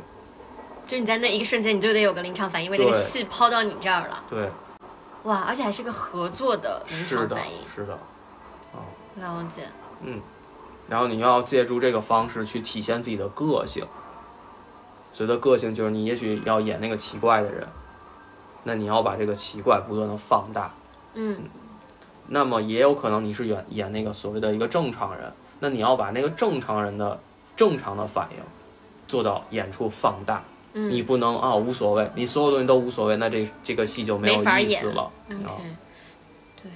[0.83, 4.49] 就你在那一个瞬间，你就得有个临场反应，因为那个戏抛到你这儿了，对，
[5.23, 5.41] 哇！
[5.47, 7.97] 而且还是个合作的临是的场反应，，是的，
[9.17, 9.63] 了解。
[10.03, 10.21] 嗯。
[10.89, 13.85] 然后你要借助这个方式去体现自己的个性。
[15.13, 17.67] 所谓的个性，就是你也许要演那个奇怪的人，
[18.63, 20.71] 那你要把这个奇怪不断的放大。
[21.13, 21.37] 嗯，
[22.27, 27.19] 那么也有可能你是演演那个所谓的一个正常人，那你要把那个正常人的
[27.55, 28.37] 正常的反应
[29.07, 30.41] 做到演出放大。
[30.73, 35.03] 嗯你不能啊无所谓，你所有东西都无所谓，那这这个戏就没有意思了。
[35.45, 35.59] 啊，
[36.61, 36.71] 对。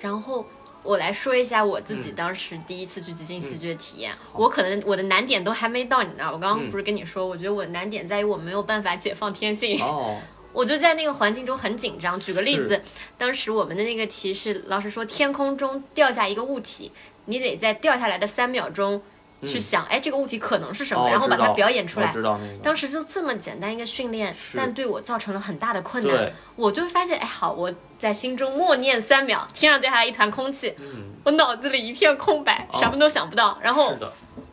[0.00, 0.44] 然后
[0.82, 4.12] 我来说一下我自嗯己当时第一次去即兴戏剧的体验。
[4.32, 9.80] 我可能我的难点都还没到你那儿，我刚刚嗯不是跟你说，我觉得我的难点在于我没有办法解放天性。
[9.82, 10.16] 哦，
[10.52, 12.18] 我就在那个环境中很紧张。
[12.18, 12.80] 举个例子，
[13.16, 16.90] 当时我们的那个题是，老师说天空中掉下一个物体，
[17.26, 19.02] 你得在掉下来的三秒钟
[19.42, 22.12] 去想，哎，这个物体可能是什么，然后把它表演出来。
[22.12, 22.62] 知道那个。
[22.62, 26.32] 当时就这么简单一个训练，但对我造成了很大的困难。
[26.56, 33.58] 我就会发现，哎，好，我在心中默念三秒，天上掉下来一团空气，嗯，我脑子里一片空白，哦什么都想不到。
[33.62, 33.94] 然后，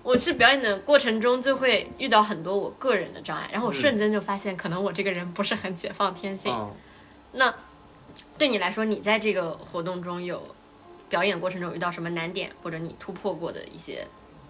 [0.04, 6.54] 我去表演的过程中就会遇到很多我个人的障碍，然后我嗯瞬间就发现，可能我这个人不是很解放天性。
[6.54, 6.72] 嗯，
[7.34, 7.54] 那
[8.38, 10.42] 对你来说，你在这个活动中有
[11.10, 14.08] 表演过程中遇到什么难点，或者你突破过的一些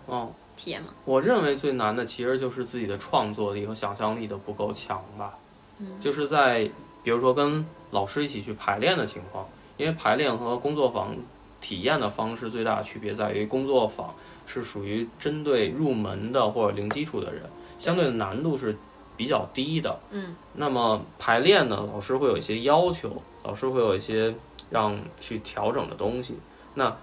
[0.08, 0.90] 嗯，体验吗？
[1.06, 5.34] 我认为最难的其实就是自己的创作力和想象力的不够强吧。
[5.80, 6.70] 嗯就是在
[7.04, 9.46] 比如说跟老师一起去排练的情况，
[9.78, 11.16] 因为排练和工作坊
[11.60, 14.14] 体验的方式最大的区别在于，工作坊
[14.46, 17.44] 是属于针对入门的或者零基础的人，
[17.78, 18.76] 相对的难度是
[19.18, 20.00] 比较低的。
[20.12, 24.34] 嗯，那么排练呢，老师会有一些要求，老师会有一些
[24.70, 26.38] 让去调整的东西。
[26.74, 26.96] 那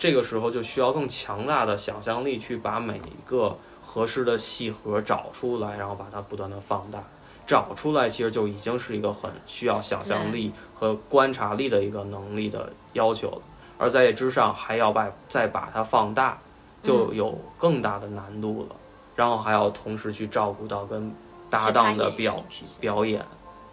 [0.00, 7.04] 这个时候就需要更强大的想象力去把每一个合适的戏核找出来，然后把它不断的放大。
[7.46, 13.42] 找出来其实就已经是一个很需要想象力和观察力的一个能力的要求了，
[13.76, 16.38] 而在这之上还要把再把它放大，
[16.82, 18.76] 就有更大的难度了。
[19.16, 21.12] 然后还要同时去照顾到跟
[21.50, 22.42] 搭档的表
[22.80, 23.22] 表演，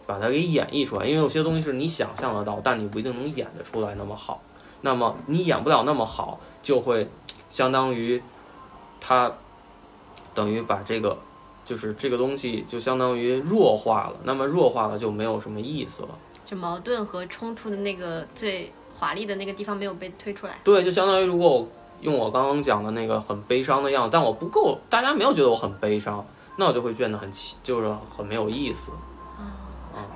[0.06, 1.06] 把它给演绎出来。
[1.06, 4.42] 因为有些东西是你想象得到，但你不一定能演得出来那么好。
[4.82, 7.08] 那么你演不了那么好，就会
[7.50, 8.22] 相当于
[9.00, 9.32] 它
[10.34, 11.18] 等于把这个
[11.66, 14.16] 就是这个东西就相当于弱化了。
[14.24, 16.10] 那么弱化了就没有什么意思了。
[16.46, 20.60] 就矛盾和冲突的那个最华丽的那个地方没有被推出来。
[20.64, 21.68] 对，就相当于如果我
[22.02, 26.26] 用我刚刚讲的那个很悲伤的样子，但我不够，大家没有觉得我很悲伤，
[26.56, 28.92] 那我就会变得很奇，就是很没有意思。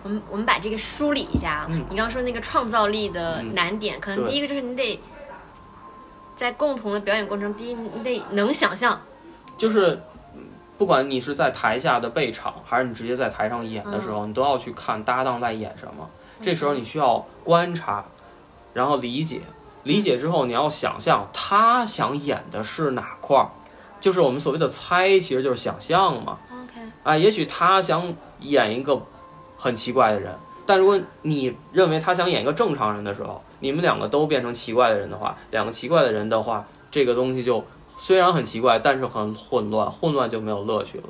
[0.04, 1.80] 我们我们把这个梳理一下啊，嗯。
[1.90, 5.00] 你刚刚说那个创造力的嗯难点，可能第一个就是你得
[6.36, 9.00] 在共同的表演过程中，第一你得能想象，
[9.58, 10.02] 就是
[10.34, 10.42] 嗯
[10.78, 16.10] 不管你是在台下的备场，还是你直接在台上演的时候，你都要去看搭档在演什么。
[16.42, 18.04] 这时候你需要观察，
[18.74, 19.42] 然后理解，
[19.84, 23.52] 理解之后，你要想象他想演的是哪块儿，
[24.00, 26.40] 就是我们所谓的猜，其实就是想象嘛。
[26.52, 29.00] OK，啊，也许他想演一个
[29.62, 30.36] 很奇怪的人，
[30.66, 37.64] 但如果你认为他想演一个正常人的时候，你们两个都变成奇怪的人的话，两个奇怪的人的话，这个东西就
[37.96, 41.04] 虽然很奇怪，但是很混乱，混乱就没有乐趣了。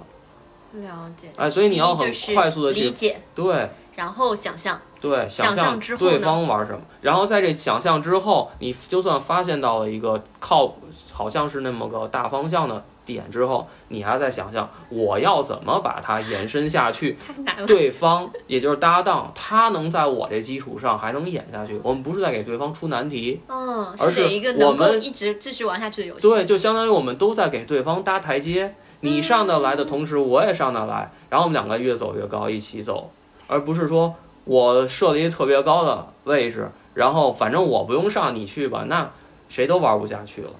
[0.73, 1.29] 了解。
[1.37, 4.77] 哎，所以你要很快速的去理解，对然后想象。
[4.99, 10.75] 对想象象之后对方玩什么，然后在这想象之后，你就算发现到了一个靠
[11.11, 17.17] 好像是那么个大方向的点之后，你还在想象我要怎么把它延伸下去。
[17.65, 21.79] 对方也就是搭档，他能在我这基础上还能演下去。
[21.83, 26.27] 我们不是在给对方出难题，嗯，而是一个我能够们一直继续玩下去的游戏。
[26.27, 28.73] 对，就相当于我们都在给对方搭台阶。
[29.03, 33.09] 你上得来的同时，我也上得来，然后我们两个越走越高，一起走，
[33.47, 39.09] 而不是说我设了一个特别高的位置，然后反正我不用上，你去吧，那
[39.49, 40.51] 谁都玩不下去了。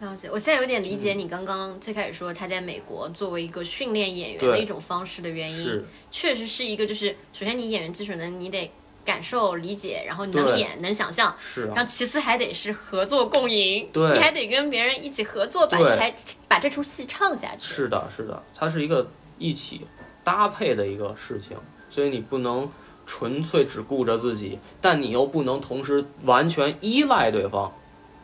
[0.00, 1.18] 了解，我现在有点理解嗯。
[1.18, 8.70] 你刚刚最开始说他在美国作为一个训练演员的一种方式的原因，确实是一个就是首先你演员基础能你得
[9.04, 11.72] 感受理解，然后你能演能想象，是啊。
[11.74, 14.12] 然，后其次还得是合作共赢，对。
[14.12, 15.86] 你还得跟别人一起合作把对。
[15.86, 16.14] 这台
[16.46, 17.64] 把这出戏唱下去。
[17.64, 19.80] 是的，是的，它是一个一起
[20.22, 21.56] 搭配的一个事情，
[21.90, 22.70] 所以你不能
[23.04, 27.72] 纯粹只顾着自己，但你又不能同时完全依赖对方，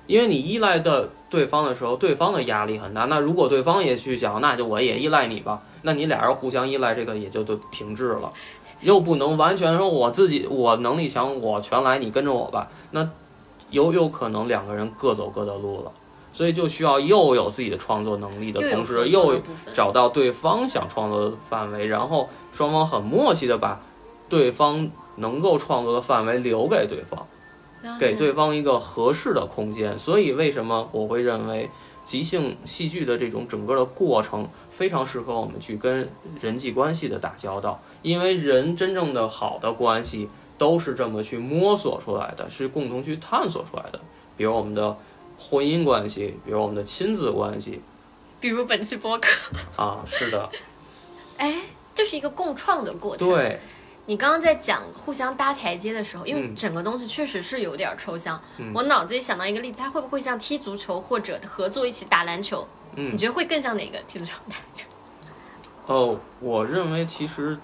[0.07, 3.07] 因为你依赖的对方的时候，对方的压力很大。
[3.07, 8.33] 那如果对方也去想，那就我也依赖你吧，那你俩人互相依赖，这个也就都停滞了。
[8.81, 13.09] 又不能完全说我自己我能力强，我全来，你跟着我吧，那
[13.71, 15.91] 有有可能两个人各走各的路了。
[16.33, 19.41] 所以就需要又有自己的创作能力的同时，又
[19.73, 23.81] 找到对方想创作的范围，然后双方很默契的把
[24.29, 27.27] 对方能够创作的范围留给对方，
[27.99, 29.97] 给对方一个合适的空间。
[29.99, 31.71] 所以为什么我会认为
[32.05, 36.09] 即兴戏剧的这种整个的过程非常适合我们去跟
[36.41, 40.29] 人际关系的打交道，因为人真正的好的关系
[40.59, 44.01] 都是这么去摸索出来的，是共同去探索出来的。
[44.37, 44.97] 比如我们的
[45.39, 47.81] 婚姻关系，比如我们的亲子关系
[48.41, 49.29] 比如本期播客，
[49.77, 50.51] 啊，是的，
[51.39, 51.63] 哎，
[51.95, 53.29] 这是一个共创的过程。
[53.29, 53.59] 对。
[54.07, 62.67] 你刚刚在讲互相搭台阶的时候，因为嗯整个东西确实是有点抽象，嗯我脑子里想到一个例子，它会不会像踢足球或者合作一起打篮球？
[62.97, 63.99] 嗯你觉得会更像哪个？
[64.07, 64.87] 踢足球、打篮球？
[65.87, 67.59] 哦，我认为其实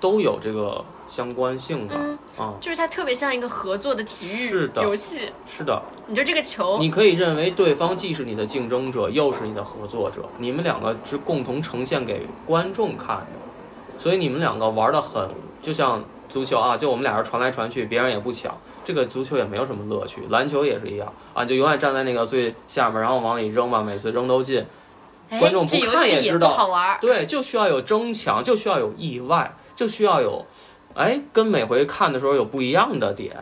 [0.00, 1.94] 都有这个相关性吧。
[1.96, 5.30] 嗯啊，就是它特别像一个合作的体育是的游戏。
[5.46, 15.30] 是的，你就这个球，你可以认为对方既是你的竞争者，又是你的合作者，你们两个是共同呈现给观众看的，所以你们两个玩的很，
[15.64, 18.54] 就像足球啊，就我们俩人传来传去，别人也不抢，
[18.84, 24.64] 这个足球也没有什么乐趣，篮球也是一样啊，就永远站在那个最下面，然后往里扔吧，每次扔都进。
[25.30, 26.98] 哎观众，不看也知道好玩。
[27.00, 30.44] 对，就需要有争抢，就需要有意外，就需要有，
[30.94, 33.34] 哎，跟每回看的时候有不一样的点。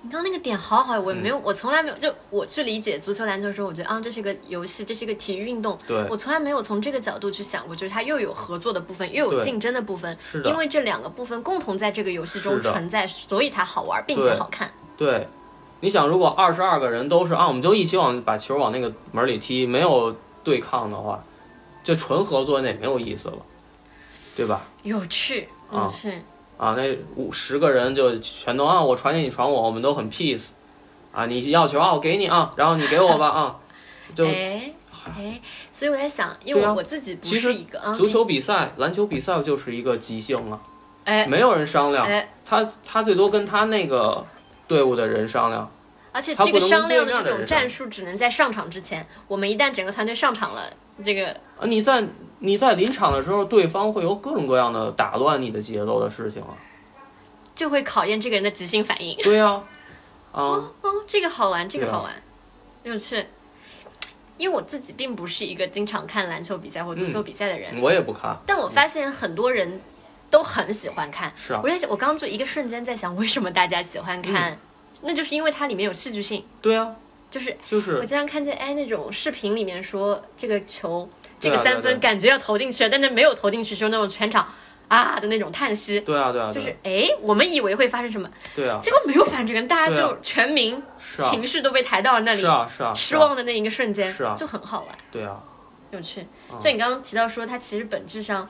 [0.00, 5.76] 你刚刚那个点好好，我没有，我从来没有，就我去理解足球、篮球的时候，我觉得啊，这是一个游戏，这是一个体育运动。
[5.88, 14.70] 对，我从来没有从这个角度去想过，就是它又有合作的部分，又有竞争的部分，是的因为这两个部分共同在这个游戏中存在，所以它好玩并且好看。
[14.96, 15.26] 对，
[15.80, 21.24] 你想，如果二十二个人都是啊，我们就一起往把球往那个门里踢，没有对抗的话，
[21.82, 23.38] 就纯合作那也没有意思了，
[24.36, 24.64] 对吧？
[24.84, 26.22] 有趣，啊有趣。
[26.58, 30.48] 啊，那五十个人就全都啊，我传你，你传我，我们都很 peace，
[31.12, 33.56] 啊，你要球啊，我给你啊，然后你给我吧啊，
[34.14, 34.72] 就 哎
[35.16, 35.40] 哎，
[35.72, 40.60] 所以我在想，因为我我自己不是一个啊，足球比赛、篮球比赛就是一个即兴了，
[41.04, 44.26] 哎没有人商量，哎，他他最多跟他那个
[44.66, 45.70] 队伍的人商量，
[46.10, 50.70] 而且这个商量的这种战术只能在上场之前，我们一旦整个团队上场了，
[51.04, 52.04] 这个啊，你在
[52.40, 56.56] 你在临场的时候，对方会有各种各样的打乱你的节奏的事情啊。
[57.54, 59.16] 就会考验这个人的即兴反应。
[59.22, 59.62] 对呀、
[60.32, 60.72] 啊，哦，
[61.06, 62.12] 这个好玩，这个好玩，
[62.84, 63.26] 有趣。
[64.36, 69.80] 因为我自己并不是一个经常看篮球比赛或足球比赛的人，我也不看，但我发现很多人
[70.30, 71.32] 都很喜欢看。
[71.36, 74.52] 是啊我，在想，我刚刚就一个瞬间在想，为什么大家喜欢看？
[74.52, 74.58] 嗯
[75.00, 76.92] 那就是因为它里面有戏剧性，对啊、
[77.30, 81.08] 就是就是我经常看见哎那种视频里面说这个球
[81.38, 84.46] 这个三分感觉要投进去了，但是没有投进去，就那种全场
[84.88, 94.34] 啊的那种叹息，对啊，对啊，就是对哎我们以为会发生什么，对啊，结果没有发生这个，大家就全民情绪都被抬到了那里是，啊，是啊，失望的那一个瞬间，是啊。
[94.36, 95.40] 就很好玩，对啊，
[95.90, 96.26] 有趣。
[96.50, 96.58] 嗯。
[96.58, 98.48] 就你刚刚提到说，它其实本质上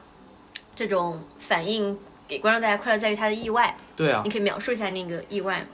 [0.75, 4.23] 这种反应给观众带来快乐在于它的意外，对啊。
[4.25, 5.67] 你，可以描述一下那个意外。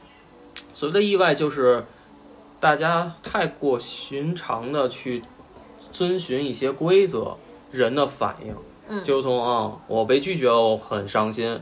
[0.72, 1.84] 所谓的意外就是
[2.60, 5.22] 大家太过寻常的去
[5.94, 7.36] 遵循一些规则，
[7.70, 8.54] 人的反应，
[8.88, 9.02] 嗯。
[9.02, 11.58] 就从啊、我被拒绝了，我很伤心，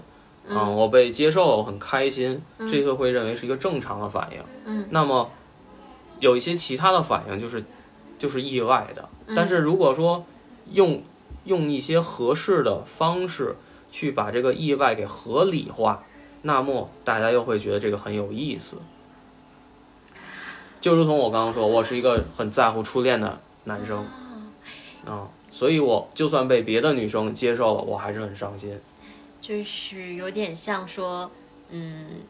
[0.49, 4.43] 啊、我被接受了，我很开心，这个会认为是一个正常的反应。
[4.65, 5.31] 嗯，那么
[6.19, 7.63] 有一些其他的反应就是
[8.19, 9.35] 就是意外的，嗯。
[9.37, 10.25] 但是如果说
[10.73, 11.03] 用
[11.45, 13.55] 用一些合适的方式
[13.91, 16.03] 去把这个意外给合理化，
[16.43, 18.79] 那么大家又会觉得这个很有意思。
[20.81, 24.05] 就如同我刚刚说，我是一个很在乎初恋的男生，
[25.07, 28.79] 啊、所以我就算被别的女生接受了，我还是很伤心。
[29.41, 31.31] 就是有点像说，
[31.71, 32.21] 嗯，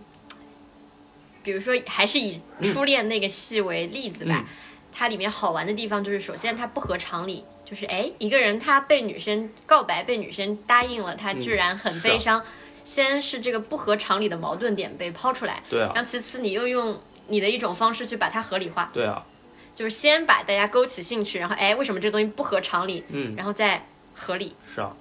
[1.42, 4.46] 比如说还是以初恋那个戏为例子吧，嗯
[4.94, 12.44] 它里面好玩的地方就是，首先它不合常理，就是哎，一个人他被女生告白，被女生答应了，他居然很是啊悲伤。
[12.84, 16.98] 先是这个不合常理的矛盾点被抛出来，对啊，然后其次你又用
[17.28, 19.24] 你的一种方式去把它合理化，对啊，
[19.74, 24.54] 就是先把大家勾起兴趣，然后哎，为什么这个东西不合常理，嗯，然后再合理。
[24.66, 24.92] 是啊。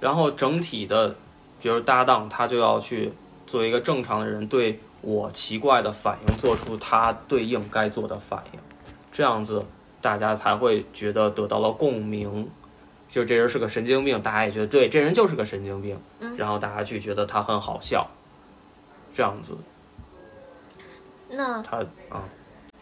[0.00, 1.16] 然后整体的，
[1.60, 3.12] 比如搭档，他就要去
[3.46, 8.60] 作为一个正常的人，对我奇怪的反应做出他对应该做的反应，
[9.10, 9.66] 这样子
[10.00, 12.48] 大家才会觉得得到了共鸣。
[13.08, 18.06] 就这人是个神经病，大家也觉得对，这人就是个神经病，嗯然后大家去觉得他很好笑，
[19.12, 19.56] 这样子
[21.30, 21.78] 那他
[22.10, 22.22] 啊。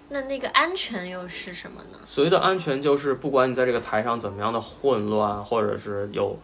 [0.08, 1.98] 那那个安全又是什么呢？
[2.06, 6.38] 所谓的安全，就是不管你在这个台上怎么样的混乱，或者是有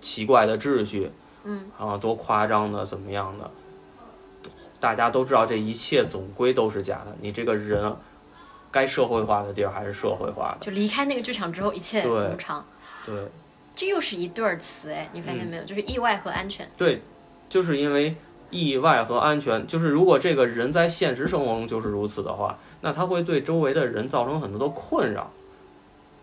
[0.00, 1.10] 奇怪的秩序，
[1.44, 3.50] 嗯啊，多夸张的怎么样的，
[4.80, 7.16] 大家都知道这一切总归都是假的。
[7.20, 7.96] 你这个人
[8.72, 12.66] 该社会化的地儿还是社会化的，就离开那个剧场之后，一切对如常。
[13.06, 13.14] 对
[13.76, 15.64] 这又是一对儿词哎，你发现没有？
[15.64, 16.68] 就是意外和安全。
[16.76, 17.02] 对，
[17.48, 18.16] 就是因为
[18.54, 25.28] 意外和安全，就是如果这个人在现实生活中就是如此的话，那他会对周围的人造成很多的困扰。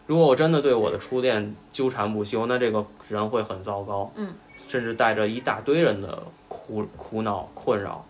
[0.08, 4.34] 如果我真的对我的初恋纠缠不休，那这个人会很糟糕，嗯，
[4.68, 8.06] 甚至带着一大堆人的苦苦恼困扰。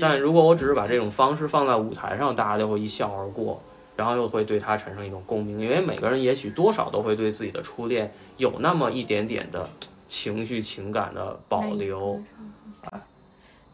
[0.00, 3.60] 但如果我只是把这种方式放在舞台上，大家就会一笑而过，
[3.96, 9.68] 然后又会对他产生一种共鸣，因为每个人也许多少都会对自己的初恋有那么一点点的
[10.06, 12.22] 情绪情感的保留。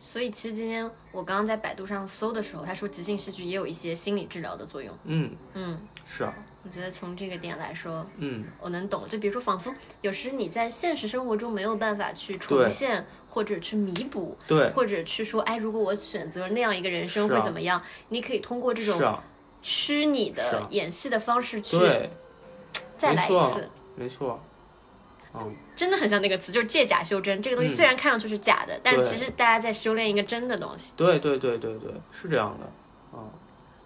[0.01, 4.97] 所以其实今天我刚刚在百度上搜的时候，他说即兴戏剧也有一些心理治疗的作用。
[5.05, 6.33] 嗯，嗯，是啊，
[6.63, 9.05] 我觉得从这个点来说，嗯，我能懂。
[9.07, 17.83] 就比如说，仿佛有时你在现实生活中没有办法去重现，或者去弥补，对，或者去说，哎，如果我选择那样一个人生会怎么样？
[18.11, 19.19] 你可以通过这种
[19.63, 20.69] 虚拟的啊。
[20.71, 22.11] 演戏的方式去对，
[22.97, 23.69] 再来一没错次。
[23.97, 24.41] 没错，
[25.35, 27.41] 嗯，真的很像那个词，就是借假修真。
[27.43, 27.77] 这个东西嗯。
[27.77, 30.93] 虽然看上去是假的，但其实大家在修炼一个真的东西。
[30.97, 33.25] 对对对对对，是这样的，啊、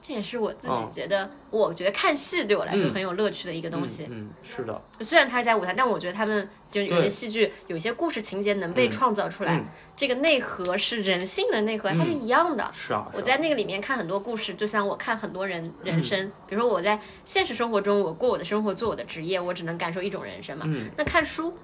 [0.02, 0.90] 这也是我自己嗯。
[0.92, 2.90] 觉得，我觉得看戏对我来说嗯。
[2.90, 4.04] 很有乐趣的一个东西。
[4.10, 8.90] 嗯，嗯，是的，虽然它是在舞台，但我觉得他们就有些戏剧，有些故事情节能被嗯。
[8.90, 9.64] 创造出来，嗯。
[9.96, 12.68] 这个内核是人性的内核，它是一样的。
[12.72, 20.64] 是啊，我是啊在那个里面看很多故事，就像我看很多人人嗯生，比如说我在现实生活中，我过我的生活，做我的职业，我只能感受一种人生嘛。
[20.66, 20.90] 嗯。
[20.96, 21.56] 那看书，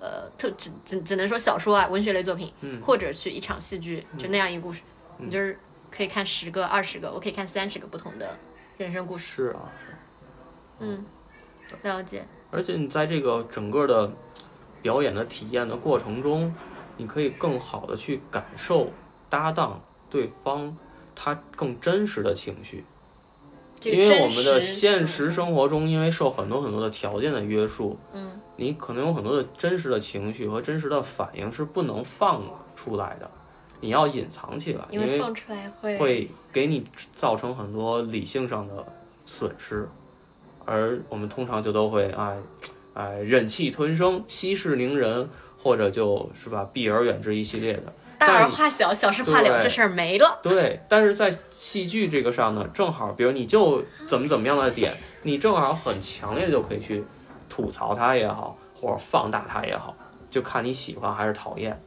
[0.00, 2.80] 呃，特只只只能说小说啊，文学类作品，嗯。
[2.82, 4.82] 或者去一场戏剧，就那样一个故事，
[5.16, 5.58] 你就是
[5.90, 8.36] 可以看十个、二十个，我可以看三十个不同的
[8.76, 9.24] 人生故事。
[9.24, 9.92] 是啊，是。
[9.92, 9.98] 啊
[10.80, 11.04] 嗯，
[11.82, 12.24] 了解。
[12.50, 14.10] 而且你在这个整个的
[14.80, 16.54] 表演的体验的过程中，
[16.96, 18.90] 你可以更好的去感受
[19.28, 20.76] 搭档对方
[21.14, 22.84] 他更真实的情绪，
[23.80, 32.42] 这个因为我们的现实生活中，因为受很多很多的条件的约束，嗯，你可能有很多的真实的情绪和真实的反应是不能放
[32.76, 33.30] 出来的，
[33.80, 38.84] 你要隐藏起来，因为放出来会会给你造成很多理性上的
[39.24, 39.88] 损失，
[40.64, 42.36] 而我们通常就都会哎
[42.94, 45.28] 哎忍气吞声、息事宁人，
[45.62, 47.92] 或者就是吧避而远之一系列的。
[48.18, 50.40] 大而化小，小事化了，这事儿没了。
[50.42, 57.04] 对，但是在戏剧这个上呢，正好比如你就怎么怎么样的点， 你正好很强烈就可以去
[57.48, 59.94] 吐槽它也好，或者放大它也好，
[60.28, 61.80] 就看你喜欢还是讨厌。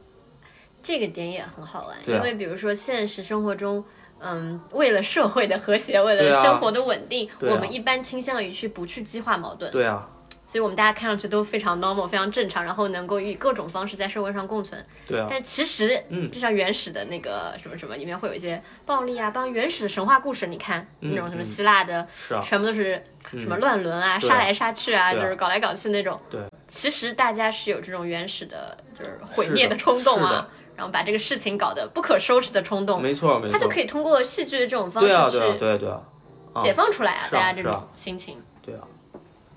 [0.82, 2.02] 这个点也很好玩，啊。
[2.06, 3.84] 因为比如说现实生活中，
[4.20, 10.08] 嗯，为了社会的和谐，为了生活的稳定，我们一般倾向于去不去激化矛盾，对啊，
[10.46, 14.84] 所以我们大家看上去都非常 normal，非常正常，然后能够以各种方式在社会上共存。
[15.06, 16.30] 对啊，但其实，嗯。
[16.30, 21.44] 就像原始的那个什么什么，里面会有一些暴力啊，包括原始的神话故事，你看、嗯那种什么嗯。
[21.44, 25.14] 希腊的，是啊，全部都是什么嗯乱伦啊、对杀来杀去啊，啊。
[25.14, 26.20] 就是搞来搞去那种。
[26.30, 30.46] 对，其实大家是有这种原始的，就是毁灭的冲动啊
[30.82, 36.02] 然后把这个事情搞得不可收拾的冲动，没错没错，他就可以通过戏剧的这种方对啊对啊对啊对啊，
[36.60, 38.36] 解放出来啊，大家这种心情。
[38.60, 38.80] 对啊，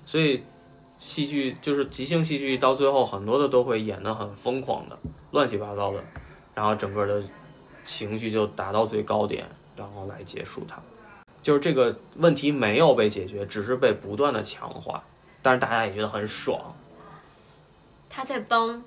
[0.04, 0.44] 所以
[1.00, 4.96] 戏剧就是即兴戏剧，到最后很多的都会演得很疯狂的、
[5.32, 5.98] 乱七八糟的，
[6.54, 7.20] 然后整个的
[7.84, 9.44] 情绪就达到最高点，
[9.76, 10.80] 然后来结束它。
[11.42, 15.02] 就是这个问题没有被解决，只是被不断的强化，
[15.42, 16.60] 但是大家也觉得很爽。
[18.08, 18.82] 他在帮，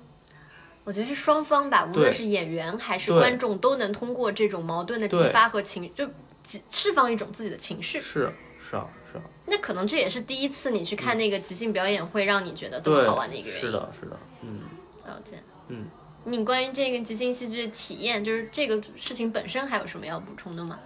[0.84, 6.06] 我觉得是双方吧，无论是演员还是观众，都能通过这种矛盾的激发和情，就
[6.42, 8.00] 激释放一种自己的情绪。
[8.00, 13.62] 是是啊是啊，那可能这也是第一次你去看那个即兴表演会让你觉得这么好玩的一个，原因。
[13.62, 14.60] 是的是的，嗯。
[15.06, 15.36] 了解。
[15.68, 15.86] 嗯，
[16.24, 20.78] 你关于这个即兴戏剧的体验，就是这个事情本身还有什么要补充的吗？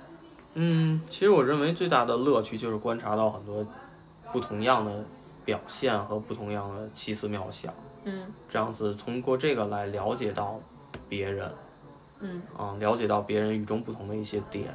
[0.55, 3.66] 嗯，其实我认为最大的乐趣就是观察到很多
[4.32, 5.05] 不同样的
[5.45, 7.74] 表现和不同样的奇思妙想，
[8.05, 8.32] 嗯。
[8.48, 10.61] 这样子通过这个来了解到
[11.09, 11.52] 别人，
[12.20, 14.72] 嗯，啊、了解到别人与众不同的一些点。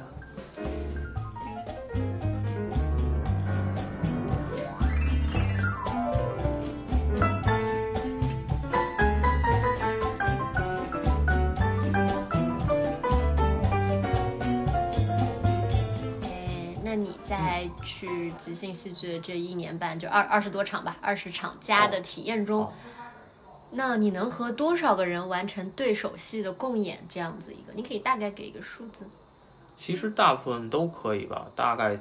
[16.22, 22.72] 诶，那你在去即兴戏剧的这一年半，就二二十多场吧，二十场加的体验中，哦
[23.72, 27.72] 那你能和多少个人完成对手戏的共演这样子一个？
[27.74, 29.04] 你可以大概给一个数字。
[29.76, 31.98] 其实大部分都可以吧，大概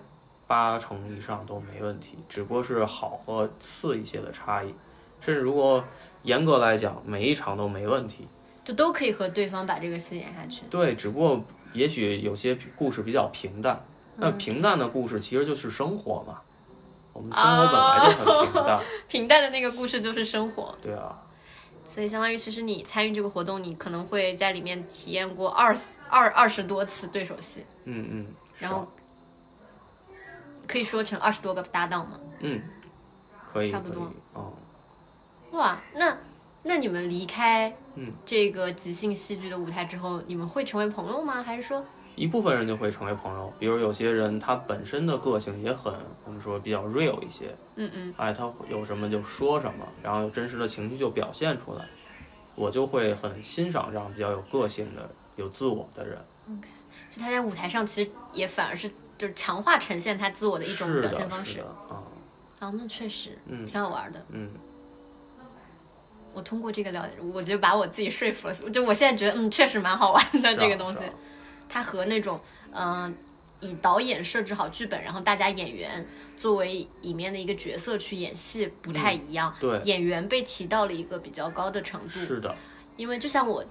[0.48, 4.74] 八成以上都没问题，只不过是好和次一些的差异。
[5.22, 5.84] 甚至如果
[6.24, 8.28] 严格来讲，每一场都没问题。
[8.64, 10.64] 就都可以和对方把这个戏演下去。
[10.70, 11.44] 对，只不过
[11.74, 13.84] 也许有些故事比较平淡，
[14.18, 16.42] 那平淡的故事其实就是生活嘛。
[17.14, 21.20] 我们生活本来就很平淡， 平淡的那个故事就是生活，对啊，
[21.90, 28.28] 所以相当于其实你参与这个活动，你可能会在里面体验过二十二二十多次对手戏，嗯嗯，
[28.60, 28.88] 然后啊
[30.68, 32.20] 可以说成二十多个搭档嘛。
[32.42, 32.62] 嗯，
[33.52, 34.54] 可以，差不多可以，嗯，
[35.54, 36.16] 哇，那
[36.64, 41.42] 那你们离开嗯这个即兴戏剧的舞台之后，你们会成为朋友吗？
[41.42, 41.84] 还是说，
[42.20, 45.94] 一部分人就会成为朋友，比如有些人他本身的个性也很，
[46.26, 51.86] 我们说比较 real 一些，嗯嗯，哎，他有什么就说什么，然后有真实的情绪就表现出来，
[52.56, 56.18] 我就会很欣赏这样比较有个性的、有自我的人。
[57.08, 61.62] 就他在舞台上其实也反而是就是强化呈现他自我的一种，表现方式。
[61.62, 62.04] 啊，
[62.60, 64.22] 啊，那确实嗯挺好玩的。
[64.32, 64.52] 嗯，
[66.34, 68.54] 我通过这个了解，我就把我自己说服了。
[68.54, 71.00] 就我现在觉得，嗯，确实蛮好玩的、啊这个东西。
[71.00, 71.06] 啊
[71.70, 72.42] 它和那种
[72.74, 73.16] 嗯、
[73.62, 79.56] 以导演设置好剧本，然后大家演员作为里面的一个角色去演戏不太一样。
[79.60, 82.56] 对，演员被提到了一个比较高的程度，是的，
[82.98, 83.64] 因为就像我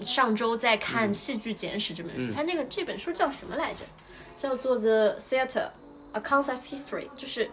[0.00, 3.84] 上周在看《戏剧简史》这本书，嗯它那个这本书叫什么来着？
[4.36, 5.70] 叫做《The Theatre:
[6.12, 7.50] A Concept History》，就是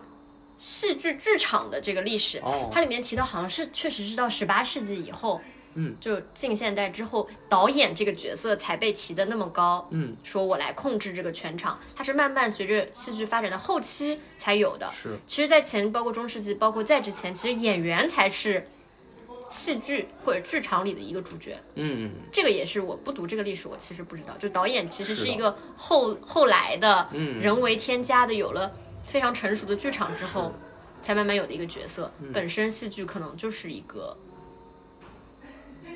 [0.57, 2.39] 戏剧剧场的这个历史。
[2.39, 5.39] 哦它里面提到好像是确实是到十八世纪以后，
[5.75, 9.87] 嗯，就近现代之后，导演这个角色才被提的那么高。
[9.91, 14.89] 嗯，说我来控制这个全场，它是慢慢随着戏剧发展的后期才有的。
[14.91, 18.67] 是，其实，在前包括中世纪，包括在之前，其实演员才是
[19.49, 21.57] 戏剧或者剧场里的一个主角。
[21.75, 24.35] 嗯，这个也是我不读这个历史，我其实不知道。
[24.37, 28.71] 就导演其实是一个后后来的嗯人为添加的，有了
[29.07, 30.53] 非常成熟的剧场之后，
[31.01, 32.11] 才慢慢有的一个角色。
[32.21, 34.15] 嗯本身戏剧可能就是一个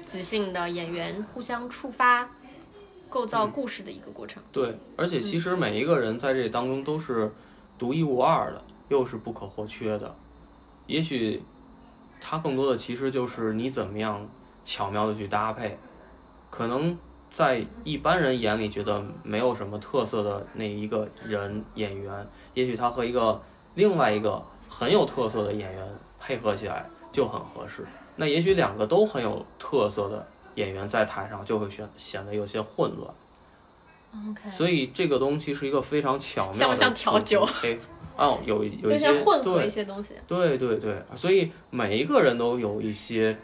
[0.06, 2.30] 即兴的演员互相触发、
[3.10, 4.42] 构造故事的一个过程。
[4.52, 7.32] 对，而且其实每一个人在这当中都是
[7.78, 10.16] 独一无二的，又是不可或缺的。
[10.88, 11.42] 也许
[12.20, 14.28] 它更多的其实就是你怎么样
[14.64, 15.78] 巧妙的去搭配，
[16.50, 16.98] 可能
[17.32, 23.42] 在一般人眼里觉得没有什么特色的那一个人演员，也许他和一个
[23.76, 25.88] 另外一个很有特色的演员
[26.20, 27.86] 配合起来就很合适。
[28.16, 33.14] 那也许两个都很有特色的演员在台上就会显显得有些混乱。
[34.30, 37.48] OK，所以这个东西是一个非常巧妙的像不像调酒
[38.16, 40.14] 哦，有有一些像混合一对些东西。
[40.28, 43.36] 对对对，所以每一个人都有一些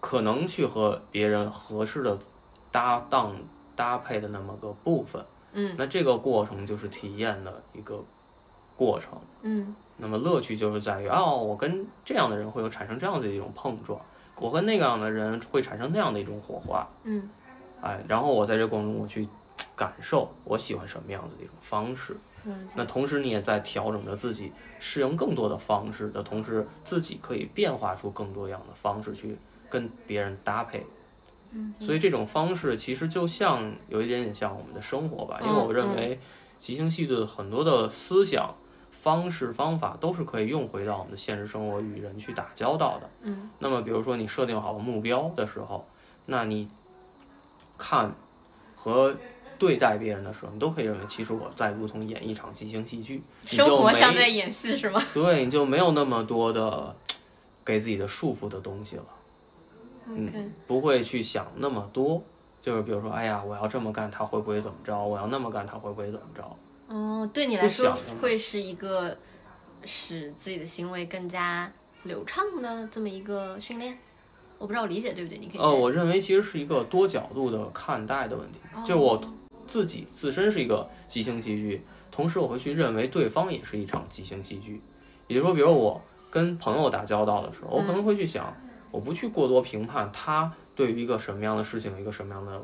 [0.00, 2.18] 可能去和别人合适的
[2.70, 3.34] 搭档
[3.74, 5.24] 搭配的那么个部分。
[5.54, 8.04] 嗯那这个过程就是体验的一个
[8.76, 9.18] 过程。
[9.40, 14.00] 嗯那么乐趣就是在于，哦，我跟这样的人会有产生这样子的一种碰撞，
[14.36, 16.86] 我和那样的人会产生那样的一种火花。
[17.04, 17.28] 嗯
[17.80, 19.28] 哎，然后我在这过程中我去
[19.74, 22.16] 感受我喜欢什么样子的一种方式。
[22.44, 29.36] 嗯那同时你也在调整着自己，适应更多的方式的同时，自己可以变化出更多样的方式去
[29.68, 30.86] 跟别人搭配。
[31.80, 36.18] 所以这种方式其实就像有一点点像我们的生活吧，因为嗯我认为
[36.58, 38.54] 即兴戏剧的很多的思想、
[39.06, 43.08] 方式、方法都是可以用回到我们的现实生活与人去打交道的。
[43.22, 45.86] 嗯，那么比如说你设定好了目标的时候，
[46.24, 46.68] 那你
[47.78, 48.10] 看
[48.74, 49.14] 和
[49.60, 55.00] 对待别人的时候，你都可以认为，其实我在如同演一场即兴戏剧，生活像在演戏是吗？
[55.14, 56.92] 对，你就没有那么多的
[57.64, 59.04] 给自己的束缚的东西了。
[60.08, 62.20] 嗯不会去想那么多，
[62.60, 65.00] 就是比如说，哎呀，我要这么干，他会不会怎么着？
[65.00, 66.44] 我要那么干，他会不会怎么着？
[66.88, 69.16] 哦，对你来说会是一个
[69.84, 71.70] 使自己的行为更加
[72.04, 73.98] 流畅的这么一个训练。
[74.58, 78.60] 我不知道我理解对不对，你可以呃，我认为其实是一个多角度的看待的问题。
[78.84, 79.22] 就我
[79.66, 84.80] 自己自身是一个即兴戏剧，同时我会去认为对方也是一场即兴戏剧。
[85.26, 88.56] 也就是说，比如我跟朋友打交道的时候，我可能会去想，
[88.90, 92.62] 我不去过多评判他对于一个什么样的事情有一个什么样的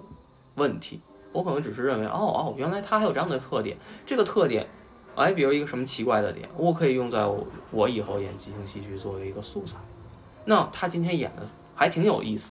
[0.54, 1.00] 问题，
[1.32, 3.76] 我可能只是认为，哦哦，原来他还有这样的特点，
[4.06, 4.66] 这个特点。
[5.14, 9.76] 哎，比如一个什么奇怪的点，我可以用在我我以后演即兴戏剧作为一个素材。
[10.46, 11.42] 那他今天演的
[11.74, 12.50] 还挺有意思，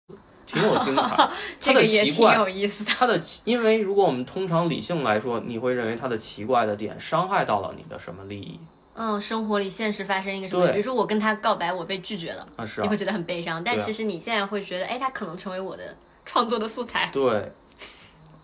[0.47, 1.29] 挺有精彩。
[1.61, 2.91] 这他的个也挺奇怪，有意思的。
[2.91, 8.59] 他的奇，因为如果我们通常理性来说，你会认为他的奇怪的点伤害到了你的什么利益
[8.95, 12.65] 嗯，生活里现实发生一个什么，对比如说我跟他告白，我被拒绝了，啊？
[12.65, 13.63] 是啊你会，觉得很悲伤。
[13.63, 17.53] 但其实你现在会觉得，哎，他可能成为我的创作的素材，对，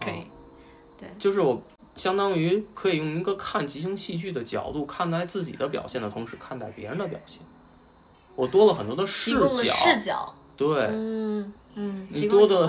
[0.04, 0.24] 可以
[0.98, 1.08] 对。
[1.18, 1.60] 就是我
[1.96, 7.40] 相当于可以用一个看即兴戏剧的角度看待自己的表现的同时，看待别人的表现。
[8.34, 10.34] 我多了很多的视角，视角。
[10.56, 12.68] 对，嗯嗯，你多的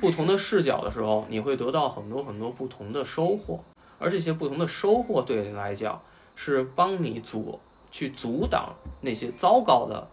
[0.00, 3.58] 不同的视角的时候，你会得到很多很多不同的收获，
[3.98, 6.00] 而这些不同的收获对你来讲
[6.34, 7.58] 是帮你阻
[7.90, 10.06] 去阻挡那些糟糕的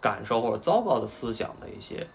[0.00, 2.06] 感受或者糟糕的思想的一些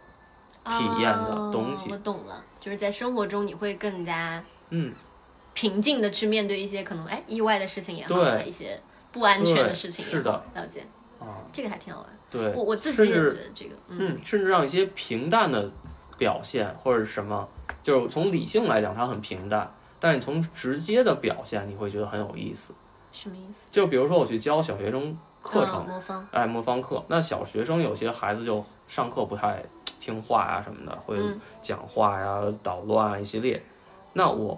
[0.65, 1.91] 体验的东西哦。
[1.93, 4.93] 我懂了，就是在生活中你会更加嗯，
[5.53, 8.79] 平静的去面对一些可能哎意外的事情也好，一些
[9.11, 10.85] 不安全的事情也好，是的了解
[11.19, 12.09] 啊，这个还挺好玩。
[12.31, 15.69] 对，我我自己也觉得这个，嗯嗯，甚至让一些平淡的
[16.17, 17.47] 表现或者是什么，
[17.81, 22.73] 就是从理性来讲它很平淡，但是你从直接的表现你会觉得很有意思。
[23.11, 23.67] 什么意思？
[23.71, 29.63] 就比如说我去教小学生课程嗯，魔方，哎，魔方课，那小学生有些孩子就上课不太
[29.99, 33.61] 听话呀、什么的，会嗯讲话呀、捣乱啊一系列。
[34.13, 34.57] 那我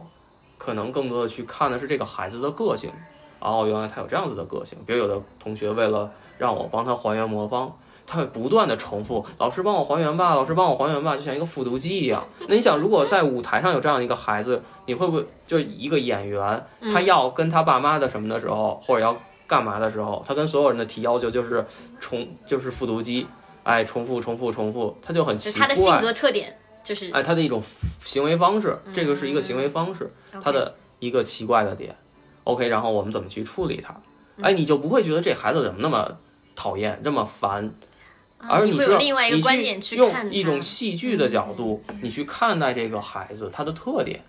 [0.58, 2.92] 可能更多的去看的是这个孩子的个性。
[3.40, 4.78] 哦，原来他有这样子的个性。
[4.86, 7.76] 比如有的同学为了让我帮他还原魔方，
[8.06, 12.24] 他会不断的重复：“老师帮我还原吧，老师帮我还原吧”，就像一个复读机一样。
[12.48, 16.64] 那你想，如果在舞台上有这样一个孩子，你会不会就一个演员，
[16.94, 19.18] 他要跟他爸妈的什么的时候，或者要
[19.48, 21.66] 干嘛的时候，他跟所有人的提要求就是
[22.00, 23.26] 重，就是复读机，
[23.64, 25.54] 哎，重复重复重复，他就很奇怪。
[25.54, 27.62] 就是他的性格特点就是哎，他的一种
[28.04, 30.12] 行为方式，这个是一个行为方式，
[30.44, 31.96] 他的一个奇怪的点。
[32.44, 33.96] OK，然后我们怎么去处理它？
[34.42, 36.18] 哎，你就不会觉得这孩子怎么那么
[36.56, 37.72] 讨厌，这么烦，
[38.40, 44.24] 啊而你会有另外一个你观点去看他用一种戏剧的角度，你去看待这个孩子他的特点。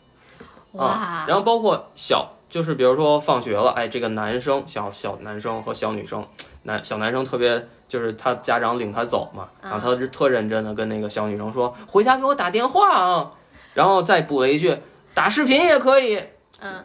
[0.72, 6.26] 哇啊，，然后包括小，就是比如说放学了，哎，这个男生小小男生和小女生，
[6.64, 13.30] 男小男生特别就是他家长领他走嘛，然后他是特认真的跟那个小女生说，回家给我打电话啊，
[13.74, 14.76] 然后再补了一句，
[15.14, 16.22] 打视频也可以。
[16.60, 16.84] 嗯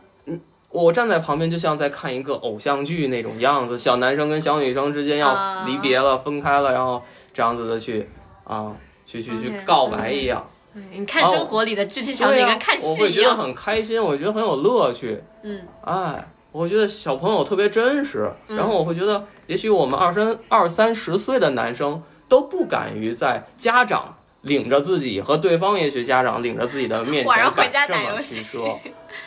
[0.69, 7.01] 我站在旁边，就像在看一个偶像剧那种样子，小男生跟小女生之间要啊离别了、分开了，然后
[7.33, 8.07] 这样子的去
[8.43, 8.75] 啊，
[9.05, 10.45] 去去去告白一样。
[10.75, 15.23] 哎你看生活里的剧情场对呀景跟看我会觉得戏一样，很开心，我觉得很有乐趣。
[15.41, 28.79] 嗯，哎，我觉得小朋友特别真实，嗯然后我会觉得，也许我们二三二三十岁的男生都不敢于在家长领着自己和对方，也许家长领着自己的面晚上前回家敢这么去打游戏说，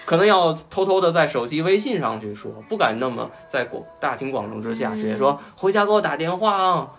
[0.04, 6.90] 可能要偷偷的在手机微信上去说，不敢那么在广大庭广众之下直接说、嗯回家给我打电话啊。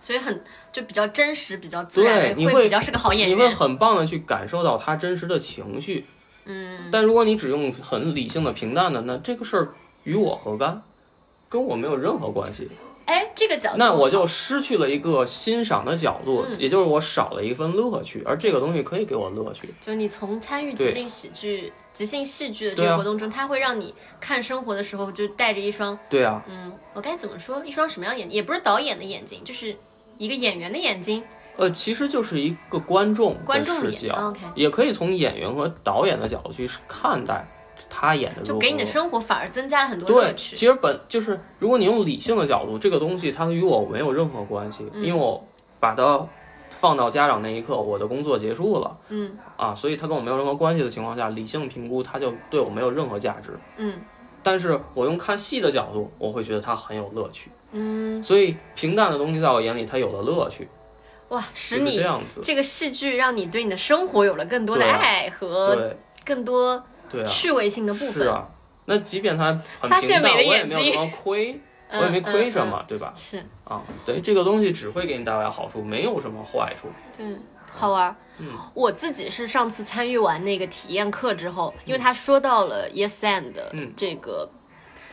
[0.00, 3.48] 所以很就比较真实，比较自然，对你会比较是个好演员你会。
[3.48, 6.04] 很棒的去感受到他真实的情绪，
[6.44, 9.74] 嗯，但如果你只用很理性的、平淡的，那这个事儿
[10.04, 10.82] 与我何干？
[11.48, 12.68] 跟我没有任何关系。
[13.06, 19.68] 哎，这个角度那我就失去了一个欣赏的角度，嗯也就是我少了一份乐趣，而这个东西可以给我乐趣。
[19.80, 27.62] 就是你从参与即兴喜剧、即兴戏剧的这个活动中，它会让你看生活的时候就带着一双，对啊，嗯，我该怎么说？
[27.64, 28.34] 一双什么样的眼睛？
[28.34, 29.76] 也不是导演的眼睛，就是
[30.16, 31.22] 一个演员的眼睛。
[31.56, 33.36] 呃，其实就是一个观众
[33.80, 37.46] 视角，，OK 也可以从演员和导演的角度去看待
[37.88, 38.42] 他演的。
[38.42, 45.44] 就给你的生活反而增加了很多乐趣对，其实本就是，如果你用理性的角度，这个东西它与我没有任何关系，嗯因为我
[45.78, 46.26] 把它
[46.70, 53.56] 放到家长那一刻，我的工作结束了嗯啊，所以它跟我没有任何关系的情况下，理性评估它就对我没有任何价值。
[53.76, 53.94] 嗯
[54.42, 57.50] 但是我用看戏的角度，我会觉得它很有乐趣。
[57.72, 60.68] 嗯，所以平淡的东西在我眼里，它有了乐趣，
[61.34, 62.40] 哇，使就是你这样子。
[62.42, 66.82] 这个戏剧让你对你的生活有了更多的爱和更多
[67.26, 68.24] 趣味性的部分。
[68.24, 68.48] 是啊。
[68.86, 69.46] 那即便它
[69.80, 73.12] 很发现美的我也眼睛没有什么亏， 嗯我也没亏什嗯么，对吧？
[73.16, 76.88] 是，啊，等于，这个东西只会给你带来好处，没有什么坏处。
[77.16, 77.26] 对，
[77.72, 78.16] 好玩儿。
[78.38, 84.48] 嗯我自己是上次参与完那个体验课之后，因为他说到了 Yes and 嗯这个，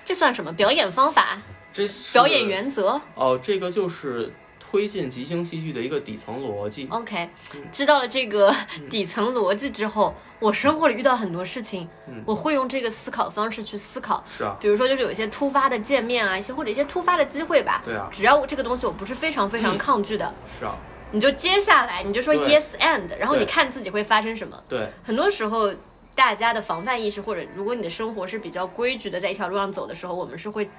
[0.04, 1.38] 这算什么表演方法、
[1.72, 4.34] 这表演原则哦，这个就是
[4.72, 6.88] 推进即兴戏剧的一个底层逻辑。
[6.90, 7.30] ？OK，
[7.74, 8.50] 知道了这个
[8.80, 14.24] 嗯 底层逻辑之后，我生活里遇到很多事情嗯，我会用这个思考方式去思考。
[14.26, 17.82] 是啊，比如说，就是有一些突发的见面啊，一些或者一些突发的机会吧。
[17.84, 20.74] 对啊，只要我这个东西我不是非常非常嗯抗拒的，是啊，
[21.12, 24.58] 你就接下来你就说 yes and，然后你看自己会发生什么。
[24.70, 25.70] 对，很多时候，
[26.16, 30.70] 大家的防范意识，或者如果你的生活是比较规矩的，在一条路上走的时候，我们是会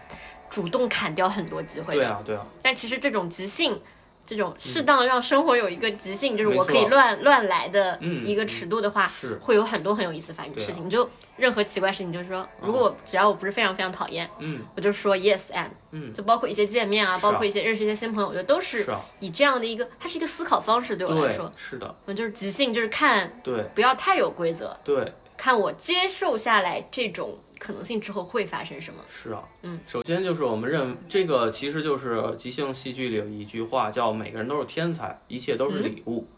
[0.50, 2.00] 主动砍掉很多机会的。
[2.00, 3.80] 对啊，对啊，但其实这种即兴，
[4.24, 10.66] 这种适当让生活有一个即兴，就是我可以乱乱来的嗯一个尺度的话，是，会有很多很有意思的发对啊。
[10.66, 10.84] 事情。
[10.86, 14.60] 你就任何奇怪事情，就是说，如果我只要我不是非常非常讨厌，嗯。
[14.76, 17.18] 我就说 yes and，嗯，就包括一些见面啊，啊。
[17.18, 23.64] 包括一些认识一些新朋友，我觉得都是是啊，以这样的一个，它是一个思考方式，对我来说，，是的，嗯，就是即兴，就是看对。
[23.74, 25.12] 不要太有规则，对，
[25.42, 29.02] 看我接受下来这种可能性之后会发生什么。
[29.08, 36.28] 是啊，嗯，首先就是我们认这个其实就是即兴戏剧里有一句话叫“每个人都是天才，一切都是嗯礼物”，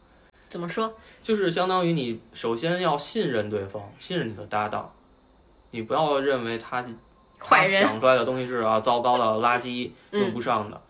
[0.48, 0.90] 怎么说？
[1.22, 4.90] 就是相当于你首先要信任对方，信任你的搭档，
[5.72, 6.82] 你不要认为他
[7.38, 10.80] 他坏人想出来的东西是啊糟糕的垃圾嗯用不上的。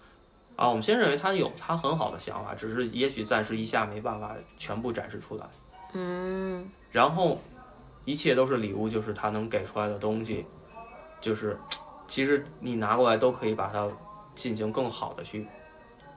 [0.54, 5.44] 啊，我们先认为他有他很好的想法，只是也许暂时一下没办法全部展示出来。
[5.94, 7.40] 嗯，然后
[8.04, 10.44] 一切都是礼物，就是他能给出来的东西，
[11.20, 11.58] 就是
[12.06, 13.88] 其实你拿过来都可以把它
[14.34, 15.46] 进行更好的去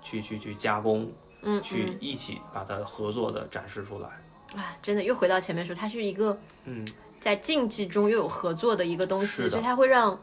[0.02, 1.12] 去去去加工，
[1.42, 4.10] 嗯去一起把它合作的展示出来。
[4.54, 6.86] 嗯，啊，真的又回到前面说，它是一个嗯，
[7.20, 10.20] 在竞技中又有合作的一个东西，所以它会让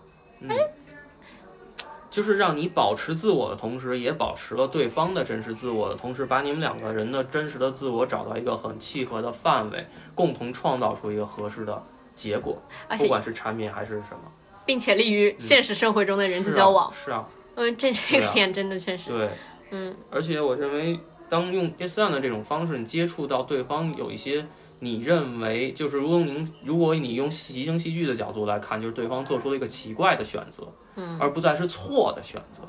[2.14, 9.84] 就是让你保持自我的同时，也保持了对方的真实自我的同时，把你们两个人的真实的自我找到一个很契合的范围，
[10.14, 11.82] 共同创造出一个合适的
[12.14, 12.56] 结果，
[12.86, 14.30] 而且不管是产品还是什么。
[14.64, 16.88] 并且利于现实生活中的人际交往。
[16.94, 19.30] 是啊， 嗯，这这个点真的确实，对，
[19.72, 19.96] 嗯。
[20.08, 20.96] 而且我认为，
[21.28, 24.46] 当用 yes and 的这种方式，你接触到对方有一些
[24.80, 30.66] 你认为就是如果您如果你用即兴戏剧的角度来看，就是对方做出了一个奇怪的选择，
[30.96, 32.62] 嗯，而不再是错的选择。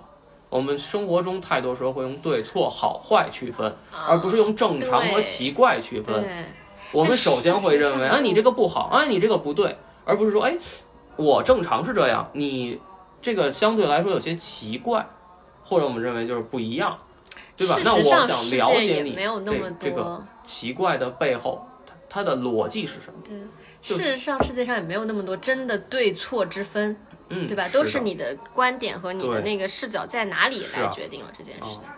[0.49, 3.75] 我们生活中太多时候会用对错、好坏区分，
[4.07, 6.45] 而不是用正常和奇怪区分。
[6.93, 9.75] 我们首先会认为，但是哎，你这个不好，哎，你这个不对，
[10.05, 10.55] 而不是说，哎，
[11.17, 12.79] 我正常是这样，你
[13.21, 15.05] 这个相对来说有些奇怪，
[15.63, 16.97] 或者我们认为就是不一样，
[17.57, 17.75] 对吧？
[17.83, 20.23] 那我想了解你这这个。
[20.43, 21.65] 奇怪的背后，
[22.15, 23.19] 它它的逻辑是什么？
[23.25, 23.37] 对，
[23.81, 26.95] 事实上世界上也没有那么多真的对错之分，
[27.27, 27.67] 嗯，对吧？
[27.73, 31.91] 都是你的观点和你的那个视角在哪里来决定了这件事哦情。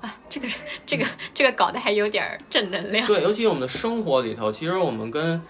[0.00, 0.48] 啊，这个
[0.86, 1.04] 这个
[1.34, 3.06] 这个搞得还有点儿正能量。
[3.06, 5.42] 对，尤其我们的生活里头，其实我们跟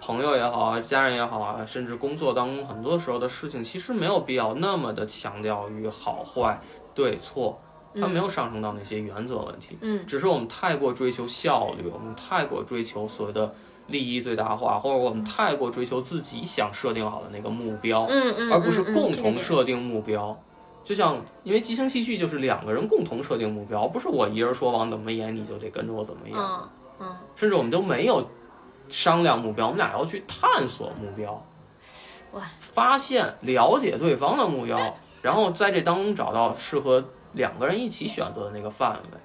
[0.00, 6.60] 朋友也好啊，家人也好啊，甚至工作当中很多时候的事情，其实没有必要那么的强调于好坏、
[6.94, 7.60] 对错，
[8.00, 9.76] 它没有上升到那些原则问题。
[9.80, 13.54] 嗯，只是我们太过追求效率，我们太过追求所谓的
[13.88, 20.36] 利益最大化，或者我们太过追求自己想设定好的那个目标，嗯嗯，而不是共同设定目标。
[20.82, 26.38] 就像，因为即兴戏剧就是两个人共同设定目标，不是我一人说往怎么演你就得跟着我怎么演。
[26.38, 26.68] 嗯
[27.00, 28.24] 嗯，甚至我们都没有
[28.88, 31.44] 商量目标，我们俩要去探索目标，
[32.32, 37.04] 哇，发现、了解对方的目标，然后在这当中找到适合
[37.36, 39.18] 两个人一起选择的那个范围。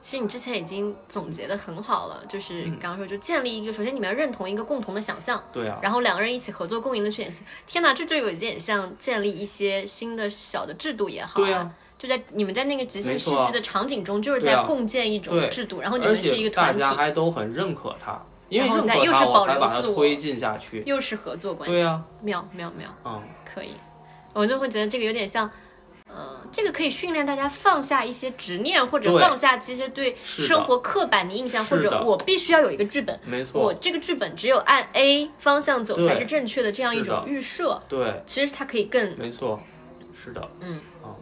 [0.00, 7.42] 其实你之前已经总结的很好了，就是嗯刚刚说，就建立一个，首先你们要认同一个共同的想象，对啊，然后两个人一起合作共赢的去演戏。
[7.66, 20.84] 天哪，这就有一点像建立一些新的小的制度也好、对啊，就在你们在那个即兴没错啊戏剧的场景中，就是在共建一种制度，然后你们是一个团体，大家还都很认可他，因为认可是保我才把它留自我推进下去。
[20.86, 23.72] 又是合作关系，对啊，妙妙妙，嗯，可以。
[24.32, 25.50] 我就会觉得这个有点像。
[26.08, 39.60] 呃，这个可以训练大家放下一些执念，或者放下这些对生活刻板的印象，或者我必须要有一个剧本，没错，我这个剧本只有按 A 方向走才是正确的，这样一种预设，对，其实它可以更没错，
[40.14, 41.12] 是的，嗯啊，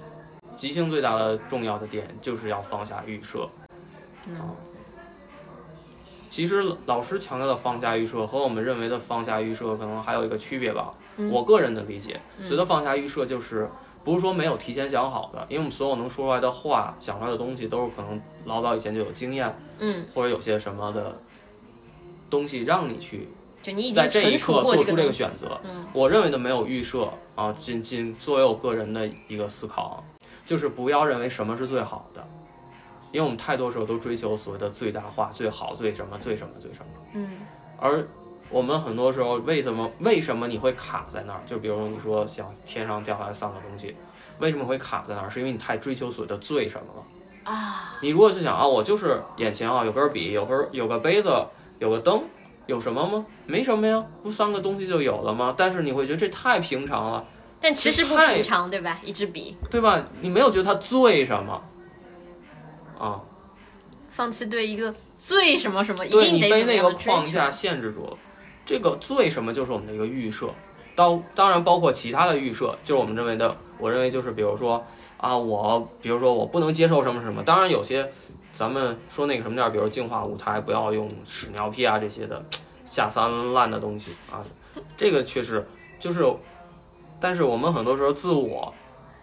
[0.57, 3.49] 即兴最大的重要的点就是要放下预设，
[4.29, 4.57] 嗯
[6.29, 10.93] 其实老师强调的放下预设和我们认为的放下预设可能还有一个区别吧。
[11.17, 13.67] 嗯我个人的理解，觉得放下预设就是
[14.07, 21.21] 不是说没有提前想好的，因为我们所有能说出来的话、想出来的东西都是可能老早以前就有经验，嗯，或者有些什么的
[22.31, 23.29] 东西让你去
[23.61, 25.11] 就你已在这一刻做出这个。
[25.11, 25.61] 选择。
[25.65, 30.05] 嗯我认为的没有预设啊，仅仅作为我个人的一个思考，
[30.45, 32.25] 就是不要认为什么是最好的，
[33.11, 37.39] 因为我们太多时候都追求所谓的最大化、最好、最什么、最什么、最什么，嗯
[37.77, 38.07] 而
[38.49, 41.41] 我们很多时候为什么为什么你会卡在那儿？
[41.47, 43.95] 就比如说你说想天上掉下来三个东西，
[44.39, 45.29] 为什么会卡在那儿？
[45.29, 47.53] 是因为你太追求所谓的最什么了。
[47.53, 51.29] 啊，你如果是想啊，我就是眼前啊有根笔，有根有个杯子，
[51.79, 52.23] 有个灯，
[52.67, 53.25] 有什么吗？
[53.47, 55.55] 没什么呀，不三个东西就有了吗？
[55.57, 57.25] 但是你会觉得这太平常了，
[57.61, 58.99] 但其实不平常，对吧？
[59.05, 60.05] 一支笔，对吧？
[60.21, 61.63] 你没有觉得它最什么
[62.99, 63.21] 啊？
[64.11, 68.17] 放弃对一个最什么什么，一对定得你被那个框架限制住了。
[68.67, 70.49] 这个最什么就是我们的一个预设，
[70.95, 74.85] 当当然包括其他的预设，就是我们认为的，我认为就是比如说
[75.17, 78.11] 啊，我比如说我不能接受什么什么，当然有些
[78.53, 82.45] 咱们说那个什么点儿，比如净化舞台，不要用屎尿屁啊这些的
[82.85, 84.11] 下三滥的东西。
[84.33, 84.43] 啊，
[84.97, 85.65] 这个确实
[86.01, 86.25] 就是，
[87.21, 88.75] 但是我们很多时候自我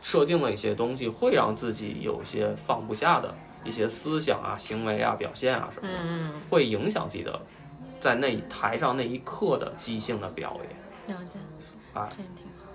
[0.02, 6.00] 设定了一些东西，会让自己有些放不下的一些思想啊、行为啊、表现啊什么的。
[6.02, 6.32] 嗯。
[6.50, 7.42] 会影响自己的
[8.04, 10.76] 在那台上那一刻的即兴的表演。
[11.08, 11.40] 嗯，了解，
[11.94, 12.70] 啊这也挺好。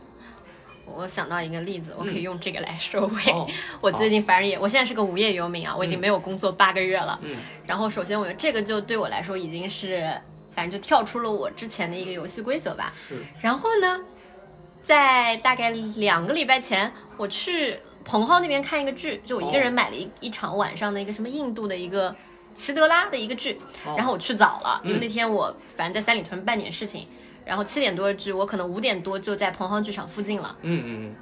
[0.86, 3.30] 我想到一个例子，我可以用这个来收尾。
[3.30, 3.46] 哦，
[3.82, 7.18] 我最近反正也，我现在是个无业游民啊，我已经没有工作八个月了。
[7.22, 10.10] 嗯然后首先我觉得这个就对我来说已经是，
[10.50, 12.90] 反正就跳出了我之前的一个游戏规则吧。
[12.96, 14.00] 是，然后呢，
[14.82, 22.16] 在大概两个礼拜前，我去彭浩那边看一个剧，就我一个人买了一、一场晚上的一个什么印度的一个
[22.58, 23.94] 齐德拉的一个剧，哦。
[23.96, 27.06] 然后我去早了，因为嗯那天我反正在三里屯办点事情，
[27.44, 30.56] 然后七点多的剧，我可能五点多就在蓬蒿剧场附近了。
[30.62, 31.14] 嗯嗯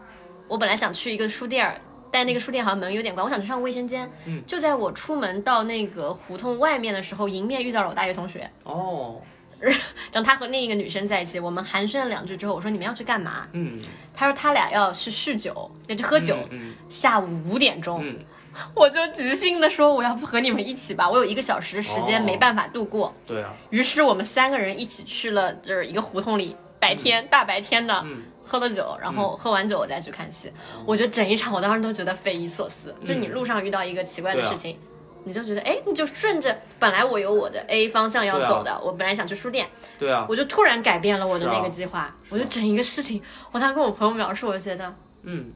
[0.48, 1.78] 我本来想去一个书店儿，
[2.10, 4.10] 但那个书店好像门有点关，我想去上卫生间。
[4.26, 4.42] 嗯。
[4.46, 9.20] 就在我出门到那个胡同外面的时候，迎面遇到了我大学同学，嗯，哦，
[9.60, 13.46] 然后他和另一个女生在一起，我们寒暄了两句之后，我说你们要去干嘛？
[13.52, 13.80] 嗯，
[14.14, 16.36] 他说他俩要去酗酒，要去喝酒。
[16.50, 16.74] 嗯。
[16.88, 18.16] 下午五点钟，嗯
[18.74, 23.14] 我就即兴的说我要不和你们一起吧，我有一个小时的时间哦没办法度过。
[23.26, 28.00] 对啊，于是我们三个人一起去了就是一个胡同里，白天、大白天的。
[28.04, 30.52] 嗯喝了酒，然后喝完酒我再去看戏，
[30.86, 32.94] 我觉得整一场我当时都觉得匪夷所思。
[33.02, 34.78] 就你路上遇到一个奇怪的事情，
[35.24, 39.66] 你就觉得哎，你就顺着本来我有我的 A 方向要走的，我本来想去书店，
[39.98, 44.94] 对啊，我就突然改变了我的那个计划，我就整一个事情，我当时跟我朋友描述，我就觉得
[45.24, 45.52] 嗯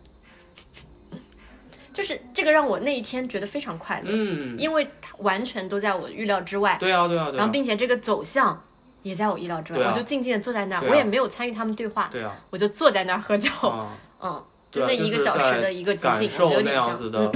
[1.92, 8.62] 就是这个让我那一天觉得非常快乐，嗯，因为它完全都在我预料之外，对啊对啊对然后啊，并且这个走向
[9.02, 9.88] 也在我意料之外，啊。
[9.88, 10.86] 我就静静的坐在那儿，啊。
[10.88, 17.32] 我也没有参与他们对话，对啊，我就坐在那儿喝酒，啊，嗯，对啊，那一个小时的一个即兴，我感受觉得有点像，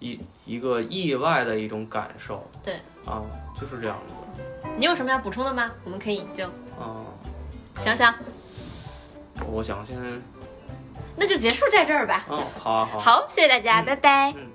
[0.00, 2.46] 一一个意外的一种感受。
[2.62, 2.74] 对。
[3.06, 3.22] 啊，
[3.58, 4.14] 就是这样子
[4.76, 5.70] 你有什么要补充的吗？
[5.84, 6.44] 我们可以就
[6.78, 7.04] 啊。
[7.78, 8.14] 想想，
[9.50, 9.96] 我想先，
[11.16, 12.24] 那就结束在这儿吧。
[12.28, 14.34] 嗯，好啊好啊，好，谢谢大家，嗯拜拜。
[14.36, 14.50] 嗯。